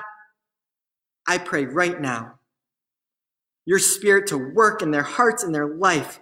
I 1.28 1.40
pray 1.40 1.66
right 1.66 2.00
now, 2.00 2.39
your 3.70 3.78
spirit 3.78 4.26
to 4.26 4.36
work 4.36 4.82
in 4.82 4.90
their 4.90 5.04
hearts 5.04 5.44
and 5.44 5.54
their 5.54 5.76
life. 5.76 6.20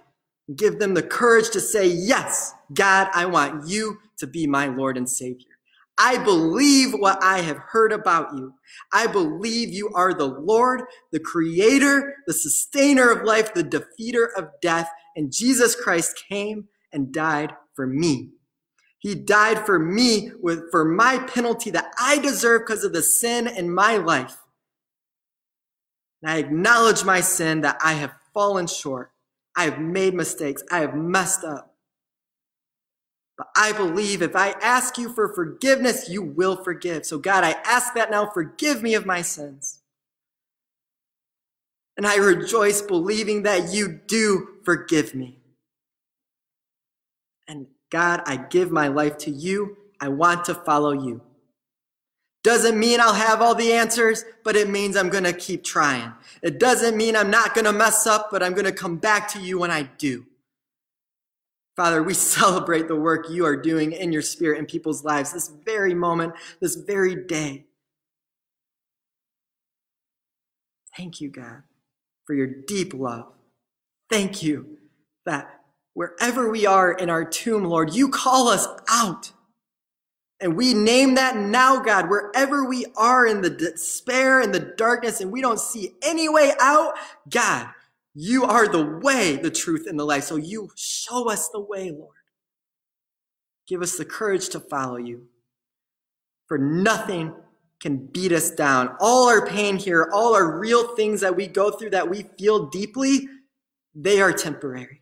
Give 0.54 0.80
them 0.80 0.94
the 0.94 1.02
courage 1.02 1.50
to 1.52 1.62
say, 1.62 1.88
Yes, 1.88 2.54
God, 2.74 3.08
I 3.14 3.26
want 3.26 3.70
you 3.70 4.00
to 4.18 4.28
be 4.28 4.46
my 4.46 4.68
Lord 4.68 4.98
and 4.98 5.10
Savior. 5.10 5.48
I 5.98 6.18
believe 6.18 6.92
what 6.92 7.24
I 7.24 7.40
have 7.40 7.56
heard 7.56 7.94
about 7.94 8.36
you. 8.36 8.54
I 8.92 9.08
believe 9.08 9.70
you 9.70 9.90
are 9.96 10.14
the 10.14 10.26
Lord, 10.26 10.82
the 11.14 11.22
creator, 11.22 12.16
the 12.28 12.34
sustainer 12.34 13.10
of 13.12 13.24
life, 13.24 13.54
the 13.54 13.64
defeater 13.64 14.28
of 14.36 14.50
death. 14.62 14.90
And 15.16 15.32
Jesus 15.32 15.74
Christ 15.74 16.22
came 16.28 16.68
and 16.92 17.14
died 17.14 17.56
for 17.76 17.88
me. 17.88 18.32
He 19.00 19.16
died 19.16 19.66
for 19.66 19.80
me 19.80 20.32
with, 20.42 20.70
for 20.70 20.84
my 20.84 21.20
penalty 21.20 21.70
that 21.72 21.94
I 21.98 22.18
deserve 22.18 22.64
because 22.68 22.84
of 22.84 22.92
the 22.92 23.02
sin 23.02 23.48
in 23.48 23.74
my 23.74 23.96
life. 23.96 24.36
And 26.22 26.32
I 26.32 26.38
acknowledge 26.38 27.04
my 27.04 27.22
sin 27.22 27.62
that 27.62 27.78
I 27.84 27.94
have 27.94 28.14
fallen 28.34 28.68
short. 28.68 29.12
I 29.56 29.66
have 29.66 29.80
made 29.80 30.14
mistakes. 30.14 30.64
I 30.72 30.80
have 30.80 30.96
messed 30.96 31.44
up. 31.44 31.74
But 33.38 33.48
I 33.56 33.72
believe 33.72 34.22
if 34.22 34.36
I 34.36 34.50
ask 34.62 34.98
you 34.98 35.14
for 35.14 35.34
forgiveness, 35.34 36.10
you 36.10 36.24
will 36.24 36.56
forgive. 36.56 37.06
So, 37.06 37.20
God, 37.20 37.44
I 37.44 37.52
ask 37.66 37.94
that 37.94 38.10
now. 38.10 38.30
Forgive 38.32 38.82
me 38.82 38.96
of 38.96 39.06
my 39.06 39.22
sins. 39.22 39.80
And 41.98 42.06
I 42.06 42.18
rejoice 42.18 42.82
believing 42.82 43.44
that 43.44 43.74
you 43.74 43.88
do 44.08 44.48
forgive 44.64 45.14
me. 45.14 45.40
And 47.48 47.68
God, 47.92 48.22
I 48.26 48.38
give 48.38 48.72
my 48.72 48.88
life 48.88 49.18
to 49.20 49.32
you. 49.32 49.78
I 50.00 50.10
want 50.10 50.46
to 50.46 50.54
follow 50.54 50.92
you. 50.92 51.22
Doesn't 52.48 52.80
mean 52.80 53.02
I'll 53.02 53.14
have 53.14 53.42
all 53.42 53.56
the 53.56 53.74
answers, 53.74 54.24
but 54.46 54.56
it 54.56 54.70
means 54.70 54.96
I'm 54.96 55.10
going 55.10 55.26
to 55.26 55.34
keep 55.34 55.66
trying. 55.66 56.14
It 56.42 56.62
doesn't 56.62 56.96
mean 56.96 57.14
I'm 57.14 57.30
not 57.30 57.54
going 57.54 57.66
to 57.66 57.74
mess 57.74 58.08
up, 58.08 58.30
but 58.32 58.42
I'm 58.42 58.54
going 58.54 58.64
to 58.64 58.72
come 58.72 58.96
back 58.96 59.28
to 59.34 59.42
you 59.42 59.60
when 59.60 59.70
I 59.70 59.82
do. 59.98 60.26
Father, 61.76 62.02
we 62.02 62.14
celebrate 62.38 62.88
the 62.88 62.96
work 62.96 63.30
you 63.30 63.44
are 63.46 63.58
doing 63.58 63.92
in 63.92 64.14
your 64.14 64.22
spirit 64.22 64.60
in 64.60 64.66
people's 64.66 65.04
lives 65.04 65.34
this 65.34 65.50
very 65.66 65.94
moment, 65.94 66.36
this 66.62 66.76
very 66.76 67.16
day. 67.16 67.66
Thank 70.96 71.20
you, 71.20 71.30
God, 71.30 71.64
for 72.24 72.34
your 72.34 72.48
deep 72.48 72.94
love. 72.94 73.26
Thank 74.10 74.42
you 74.42 74.78
that 75.26 75.64
wherever 75.96 76.50
we 76.50 76.66
are 76.66 76.94
in 76.94 77.10
our 77.10 77.26
tomb, 77.26 77.66
Lord, 77.66 77.94
you 77.94 78.08
call 78.08 78.48
us 78.48 78.66
out. 78.88 79.34
And 80.40 80.56
we 80.56 80.74
name 80.74 81.16
that 81.16 81.36
now, 81.36 81.80
God, 81.80 82.10
wherever 82.10 82.66
we 82.66 82.86
are 82.96 83.26
in 83.26 83.42
the 83.42 83.50
despair 83.50 84.42
and 84.42 84.54
the 84.54 84.60
darkness 84.78 85.20
and 85.20 85.32
we 85.32 85.42
don't 85.42 85.60
see 85.60 85.96
any 86.04 86.30
way 86.30 86.54
out, 86.60 86.94
God, 87.30 87.70
you 88.14 88.46
are 88.46 88.68
the 88.68 88.86
way, 89.04 89.38
the 89.38 89.50
truth, 89.50 89.88
and 89.88 90.00
the 90.00 90.06
life. 90.06 90.24
So 90.24 90.36
you 90.36 90.70
show 90.76 91.30
us 91.30 91.50
the 91.50 91.60
way, 91.60 91.92
Lord. 91.92 92.16
Give 93.68 93.82
us 93.82 93.98
the 93.98 94.06
courage 94.06 94.50
to 94.50 94.60
follow 94.60 94.98
you. 94.98 95.28
For 96.48 96.58
nothing 96.58 97.34
can 97.80 97.98
beat 97.98 98.32
us 98.32 98.52
down. 98.52 98.96
All 99.00 99.28
our 99.28 99.46
pain 99.46 99.78
here, 99.78 100.10
all 100.14 100.36
our 100.36 100.60
real 100.60 100.96
things 100.96 101.22
that 101.22 101.36
we 101.36 101.48
go 101.48 101.72
through 101.72 101.92
that 101.92 102.10
we 102.10 102.24
feel 102.40 102.68
deeply, 102.68 103.28
they 103.94 104.22
are 104.22 104.34
temporary. 104.34 104.97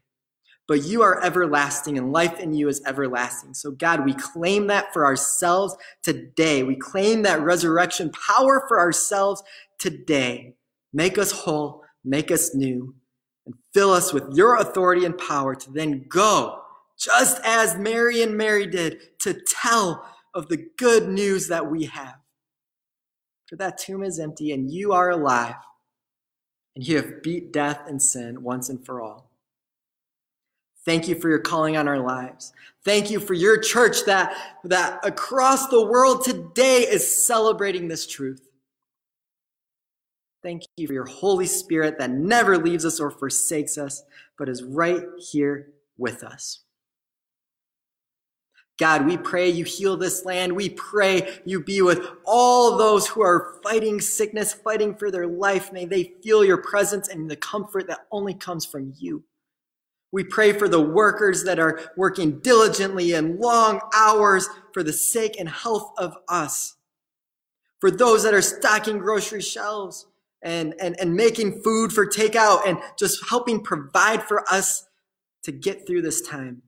But 0.67 0.83
you 0.83 1.03
are 1.03 1.23
everlasting 1.23 1.97
and 1.97 2.11
life 2.11 2.39
in 2.39 2.53
you 2.53 2.67
is 2.67 2.81
everlasting. 2.87 3.53
So 3.53 3.71
God, 3.71 4.03
we 4.03 4.13
claim 4.13 4.67
that 4.67 4.91
for 4.93 5.05
ourselves 5.05 5.75
today. 6.01 6.63
We 6.63 6.75
claim 6.75 7.21
that 7.21 7.41
resurrection 7.41 8.11
power 8.11 8.65
for 8.67 8.79
ourselves 8.79 9.43
today. 9.77 10.55
Make 10.91 11.17
us 11.19 11.31
whole, 11.31 11.83
make 12.03 12.31
us 12.31 12.55
new 12.55 12.95
and 13.45 13.53
fill 13.73 13.91
us 13.91 14.11
with 14.11 14.23
your 14.33 14.55
authority 14.55 15.05
and 15.05 15.15
power 15.17 15.53
to 15.53 15.71
then 15.71 16.05
go, 16.09 16.61
just 16.97 17.39
as 17.43 17.77
Mary 17.77 18.23
and 18.23 18.35
Mary 18.35 18.65
did, 18.65 19.19
to 19.19 19.39
tell 19.47 20.11
of 20.33 20.49
the 20.49 20.67
good 20.77 21.07
news 21.07 21.47
that 21.47 21.69
we 21.69 21.85
have. 21.85 22.15
For 23.47 23.55
that 23.57 23.77
tomb 23.77 24.03
is 24.03 24.19
empty 24.19 24.51
and 24.51 24.71
you 24.71 24.93
are 24.93 25.11
alive, 25.11 25.55
and 26.75 26.87
you 26.87 26.95
have 26.95 27.21
beat 27.21 27.53
death 27.53 27.81
and 27.87 28.01
sin 28.01 28.41
once 28.41 28.67
and 28.69 28.83
for 28.83 28.99
all. 28.99 29.29
Thank 30.85 31.07
you 31.07 31.15
for 31.19 31.29
your 31.29 31.39
calling 31.39 31.77
on 31.77 31.87
our 31.87 31.99
lives. 31.99 32.53
Thank 32.83 33.09
you 33.09 33.19
for 33.19 33.33
your 33.33 33.59
church 33.59 34.05
that, 34.05 34.35
that 34.63 34.99
across 35.03 35.67
the 35.67 35.83
world 35.83 36.23
today 36.23 36.81
is 36.81 37.25
celebrating 37.25 37.87
this 37.87 38.05
truth. 38.05 38.47
Thank 40.43 40.61
you 40.77 40.85
for 40.85 40.93
your 40.93 41.05
Holy 41.05 41.47
Spirit 41.47 41.97
that 41.97 42.11
never 42.11 42.59
leaves 42.59 42.85
us 42.85 42.99
or 42.99 43.09
forsakes 43.09 43.79
us, 43.79 44.03
but 44.37 44.47
is 44.47 44.63
right 44.63 45.03
here 45.31 45.69
with 45.97 46.23
us. 46.23 46.59
God, 48.77 49.07
we 49.07 49.17
pray 49.17 49.49
you 49.49 49.63
heal 49.63 49.97
this 49.97 50.23
land. 50.25 50.53
We 50.53 50.69
pray 50.69 51.39
you 51.45 51.63
be 51.63 51.81
with 51.81 52.05
all 52.25 52.77
those 52.77 53.07
who 53.07 53.21
are 53.21 53.59
fighting 53.63 53.99
sickness, 54.01 54.53
fighting 54.53 54.93
for 54.93 55.09
their 55.09 55.25
life. 55.25 55.71
May 55.71 55.85
they 55.85 56.13
feel 56.21 56.43
your 56.43 56.57
presence 56.57 57.07
and 57.07 57.31
the 57.31 57.37
comfort 57.37 57.87
that 57.87 58.05
only 58.11 58.33
comes 58.35 58.65
from 58.65 58.93
you. 58.97 59.23
We 60.11 60.23
pray 60.23 60.53
for 60.53 60.69
the 60.69 60.81
workers 60.81 61.43
that 61.43 61.59
are 61.59 61.91
working 61.97 62.39
diligently 62.39 63.13
and 63.13 63.39
long 63.39 63.81
hours 63.93 64.47
for 64.73 64.83
the 64.83 64.93
sake 64.93 65.39
and 65.39 65.49
health 65.49 65.91
of 65.97 66.15
us. 66.29 66.75
For 67.81 67.91
those 67.91 68.23
that 68.23 68.33
are 68.33 68.41
stocking 68.41 68.99
grocery 68.99 69.41
shelves 69.41 70.07
and, 70.41 70.73
and, 70.79 70.95
and 70.99 71.13
making 71.13 71.61
food 71.63 71.91
for 71.91 72.05
takeout 72.05 72.65
and 72.65 72.77
just 72.97 73.29
helping 73.29 73.61
provide 73.61 74.23
for 74.23 74.43
us 74.51 74.87
to 75.43 75.51
get 75.51 75.85
through 75.85 76.01
this 76.01 76.21
time 76.21 76.61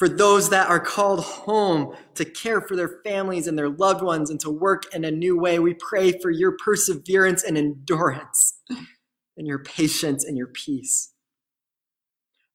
for 0.00 0.08
those 0.08 0.48
that 0.48 0.66
are 0.66 0.80
called 0.80 1.20
home 1.20 1.94
to 2.14 2.24
care 2.24 2.62
for 2.62 2.74
their 2.74 3.00
families 3.04 3.46
and 3.46 3.58
their 3.58 3.68
loved 3.68 4.02
ones 4.02 4.30
and 4.30 4.40
to 4.40 4.50
work 4.50 4.84
in 4.94 5.04
a 5.04 5.10
new 5.10 5.38
way. 5.38 5.58
We 5.58 5.74
pray 5.74 6.18
for 6.22 6.30
your 6.30 6.56
perseverance 6.56 7.44
and 7.44 7.58
endurance 7.58 8.58
and 9.36 9.46
your 9.46 9.62
patience 9.62 10.24
and 10.24 10.38
your 10.38 10.46
peace. 10.46 11.12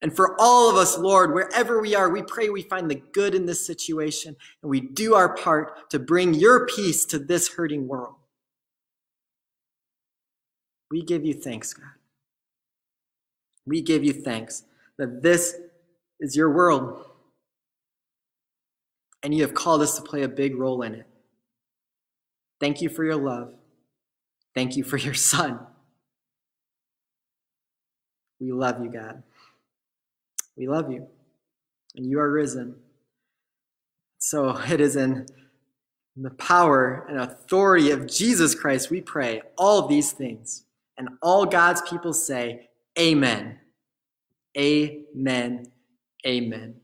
And 0.01 0.15
for 0.15 0.35
all 0.39 0.69
of 0.69 0.75
us, 0.75 0.97
Lord, 0.97 1.33
wherever 1.33 1.81
we 1.81 1.95
are, 1.95 2.09
we 2.09 2.21
pray 2.21 2.49
we 2.49 2.61
find 2.61 2.89
the 2.91 3.01
good 3.13 3.33
in 3.33 3.45
this 3.45 3.65
situation 3.65 4.35
and 4.61 4.69
we 4.69 4.81
do 4.81 5.15
our 5.15 5.35
part 5.35 5.89
to 5.91 5.99
bring 5.99 6.33
your 6.33 6.67
peace 6.67 7.05
to 7.05 7.19
this 7.19 7.49
hurting 7.49 7.87
world. 7.87 8.15
We 10.91 11.01
give 11.01 11.25
you 11.25 11.33
thanks, 11.33 11.73
God. 11.73 11.89
We 13.65 13.81
give 13.81 14.03
you 14.03 14.13
thanks 14.13 14.63
that 14.97 15.23
this 15.23 15.55
is 16.19 16.35
your 16.35 16.51
world 16.51 17.05
and 19.23 19.33
you 19.33 19.41
have 19.41 19.55
called 19.55 19.81
us 19.81 19.95
to 19.95 20.03
play 20.03 20.21
a 20.21 20.27
big 20.27 20.55
role 20.55 20.83
in 20.83 20.93
it. 20.93 21.07
Thank 22.59 22.81
you 22.81 22.89
for 22.89 23.03
your 23.03 23.15
love. 23.15 23.53
Thank 24.53 24.77
you 24.77 24.83
for 24.83 24.97
your 24.97 25.13
Son. 25.15 25.59
We 28.39 28.51
love 28.51 28.83
you, 28.83 28.91
God. 28.91 29.23
We 30.57 30.67
love 30.67 30.91
you. 30.91 31.07
And 31.95 32.05
you 32.05 32.19
are 32.19 32.31
risen. 32.31 32.75
So 34.17 34.57
it 34.69 34.81
is 34.81 34.95
in 34.95 35.27
the 36.15 36.31
power 36.31 37.05
and 37.09 37.19
authority 37.19 37.91
of 37.91 38.07
Jesus 38.07 38.55
Christ 38.55 38.89
we 38.89 39.01
pray 39.01 39.41
all 39.57 39.87
these 39.87 40.11
things. 40.11 40.65
And 40.97 41.09
all 41.21 41.45
God's 41.45 41.81
people 41.81 42.13
say, 42.13 42.69
Amen. 42.97 43.59
Amen. 44.57 45.65
Amen. 46.25 46.75